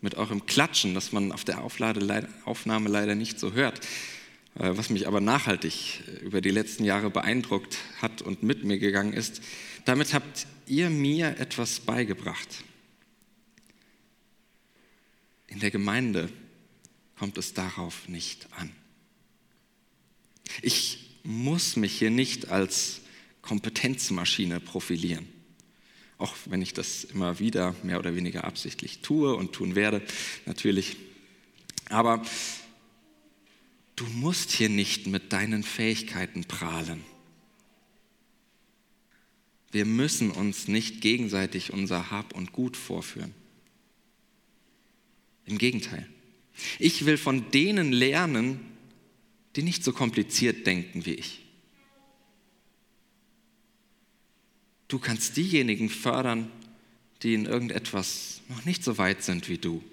mit 0.00 0.16
eurem 0.16 0.46
Klatschen, 0.46 0.94
das 0.94 1.12
man 1.12 1.32
auf 1.32 1.44
der 1.44 1.62
Aufnahme 1.62 2.88
leider 2.88 3.14
nicht 3.14 3.38
so 3.38 3.52
hört, 3.52 3.80
äh, 4.56 4.70
was 4.74 4.90
mich 4.90 5.06
aber 5.06 5.20
nachhaltig 5.20 6.02
über 6.22 6.40
die 6.40 6.50
letzten 6.50 6.84
Jahre 6.84 7.10
beeindruckt 7.10 7.78
hat 8.00 8.22
und 8.22 8.42
mit 8.42 8.64
mir 8.64 8.78
gegangen 8.78 9.12
ist, 9.12 9.42
damit 9.84 10.12
habt 10.12 10.46
ihr 10.66 10.90
mir 10.90 11.38
etwas 11.38 11.80
beigebracht. 11.80 12.64
In 15.46 15.60
der 15.60 15.70
Gemeinde 15.70 16.30
kommt 17.18 17.38
es 17.38 17.54
darauf 17.54 18.08
nicht 18.08 18.48
an. 18.56 18.70
Ich 20.62 21.18
muss 21.22 21.76
mich 21.76 21.98
hier 21.98 22.10
nicht 22.10 22.48
als 22.48 23.00
Kompetenzmaschine 23.42 24.60
profilieren. 24.60 25.28
Auch 26.18 26.34
wenn 26.46 26.60
ich 26.60 26.74
das 26.74 27.04
immer 27.04 27.38
wieder 27.38 27.74
mehr 27.82 27.98
oder 27.98 28.14
weniger 28.14 28.44
absichtlich 28.44 29.00
tue 29.00 29.34
und 29.34 29.52
tun 29.52 29.74
werde, 29.74 30.02
natürlich. 30.44 30.96
Aber 31.88 32.22
du 33.96 34.04
musst 34.04 34.52
hier 34.52 34.68
nicht 34.68 35.06
mit 35.06 35.32
deinen 35.32 35.62
Fähigkeiten 35.62 36.44
prahlen. 36.44 37.02
Wir 39.72 39.84
müssen 39.84 40.30
uns 40.30 40.68
nicht 40.68 41.00
gegenseitig 41.00 41.72
unser 41.72 42.10
Hab 42.10 42.34
und 42.34 42.52
Gut 42.52 42.76
vorführen. 42.76 43.34
Im 45.46 45.58
Gegenteil. 45.58 46.06
Ich 46.78 47.06
will 47.06 47.16
von 47.16 47.50
denen 47.50 47.92
lernen, 47.92 48.60
die 49.56 49.62
nicht 49.62 49.84
so 49.84 49.92
kompliziert 49.92 50.66
denken 50.66 51.04
wie 51.06 51.14
ich. 51.14 51.44
Du 54.88 54.98
kannst 54.98 55.36
diejenigen 55.36 55.88
fördern, 55.88 56.50
die 57.22 57.34
in 57.34 57.46
irgendetwas 57.46 58.40
noch 58.48 58.64
nicht 58.64 58.82
so 58.82 58.98
weit 58.98 59.22
sind 59.22 59.48
wie 59.48 59.58
du. 59.58 59.84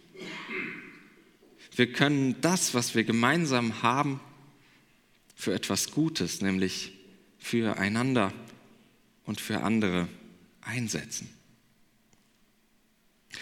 Wir 1.76 1.92
können 1.92 2.40
das, 2.42 2.74
was 2.74 2.96
wir 2.96 3.04
gemeinsam 3.04 3.84
haben, 3.84 4.20
für 5.36 5.54
etwas 5.54 5.92
Gutes, 5.92 6.42
nämlich 6.42 6.94
füreinander 7.38 8.34
und 9.26 9.40
für 9.40 9.62
andere 9.62 10.08
einsetzen. 10.62 11.30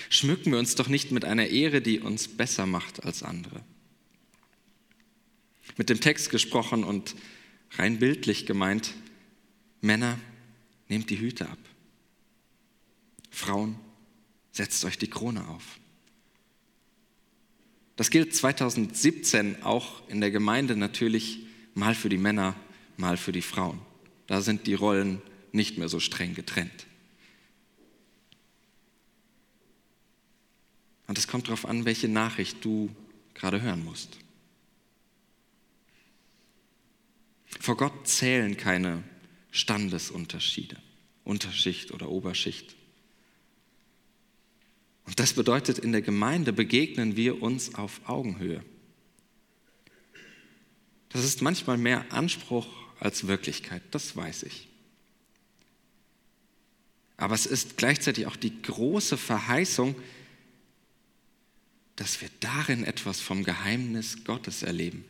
Schmücken 0.10 0.52
wir 0.52 0.60
uns 0.60 0.76
doch 0.76 0.90
nicht 0.90 1.12
mit 1.12 1.24
einer 1.24 1.48
Ehre, 1.48 1.82
die 1.82 2.00
uns 2.00 2.28
besser 2.28 2.66
macht 2.66 3.06
als 3.06 3.24
andere 3.24 3.64
mit 5.78 5.90
dem 5.90 6.00
Text 6.00 6.30
gesprochen 6.30 6.84
und 6.84 7.16
rein 7.72 8.00
bildlich 8.00 8.46
gemeint, 8.46 8.94
Männer, 9.82 10.20
nehmt 10.88 11.10
die 11.10 11.20
Hüte 11.20 11.50
ab. 11.50 11.58
Frauen, 13.30 13.78
setzt 14.52 14.86
euch 14.86 14.98
die 14.98 15.10
Krone 15.10 15.48
auf. 15.48 15.80
Das 17.96 18.10
gilt 18.10 18.36
2017 18.36 19.64
auch 19.64 20.08
in 20.10 20.22
der 20.22 20.32
Gemeinde 20.32 20.76
natürlich 20.76 21.46
mal 21.74 21.96
für 21.96 22.10
die 22.10 22.18
Männer, 22.18 22.56
mal 22.98 23.18
für 23.18 23.32
die 23.32 23.42
Frauen. 23.42 23.80
Da 24.28 24.42
sind 24.42 24.68
die 24.68 24.74
Rollen 24.74 25.22
nicht 25.52 25.78
mehr 25.78 25.90
so 25.90 26.00
streng 26.00 26.34
getrennt. 26.34 26.88
Und 31.08 31.18
es 31.18 31.28
kommt 31.28 31.48
darauf 31.48 31.66
an, 31.66 31.86
welche 31.86 32.10
Nachricht 32.10 32.64
du 32.66 32.90
gerade 33.34 33.62
hören 33.62 33.84
musst. 33.84 34.18
Vor 37.60 37.78
Gott 37.78 38.08
zählen 38.08 38.58
keine 38.58 39.04
Standesunterschiede, 39.52 40.78
Unterschicht 41.24 41.92
oder 41.92 42.10
Oberschicht. 42.10 42.76
Und 45.06 45.20
das 45.20 45.34
bedeutet, 45.34 45.80
in 45.80 45.92
der 45.92 46.02
Gemeinde 46.02 46.52
begegnen 46.52 47.16
wir 47.16 47.42
uns 47.42 47.76
auf 47.76 48.02
Augenhöhe. 48.06 48.64
Das 51.10 51.24
ist 51.24 51.42
manchmal 51.42 51.78
mehr 51.78 52.12
Anspruch 52.12 52.68
als 53.00 53.28
Wirklichkeit, 53.28 53.82
das 53.92 54.16
weiß 54.16 54.44
ich. 54.44 54.68
Aber 57.18 57.36
es 57.36 57.46
ist 57.46 57.78
gleichzeitig 57.78 58.26
auch 58.28 58.36
die 58.36 58.62
große 58.62 59.16
Verheißung, 59.16 59.96
dass 61.96 62.20
wir 62.20 62.30
darin 62.42 62.84
etwas 62.84 63.22
vom 63.22 63.46
Geheimnis 63.46 64.26
Gottes 64.26 64.64
erleben 64.64 65.06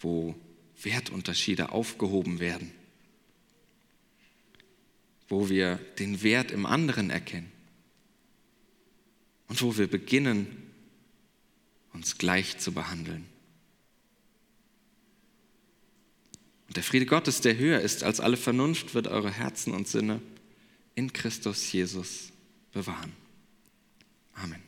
wo 0.00 0.34
Wertunterschiede 0.82 1.70
aufgehoben 1.72 2.38
werden, 2.38 2.72
wo 5.28 5.48
wir 5.48 5.76
den 5.98 6.22
Wert 6.22 6.50
im 6.50 6.66
anderen 6.66 7.10
erkennen 7.10 7.50
und 9.48 9.60
wo 9.62 9.76
wir 9.76 9.88
beginnen, 9.88 10.48
uns 11.92 12.18
gleich 12.18 12.58
zu 12.58 12.72
behandeln. 12.72 13.26
Und 16.68 16.76
der 16.76 16.82
Friede 16.82 17.06
Gottes, 17.06 17.40
der 17.40 17.56
höher 17.56 17.80
ist 17.80 18.02
als 18.02 18.20
alle 18.20 18.36
Vernunft, 18.36 18.94
wird 18.94 19.06
eure 19.06 19.30
Herzen 19.30 19.72
und 19.72 19.88
Sinne 19.88 20.20
in 20.94 21.12
Christus 21.12 21.72
Jesus 21.72 22.32
bewahren. 22.72 23.12
Amen. 24.34 24.65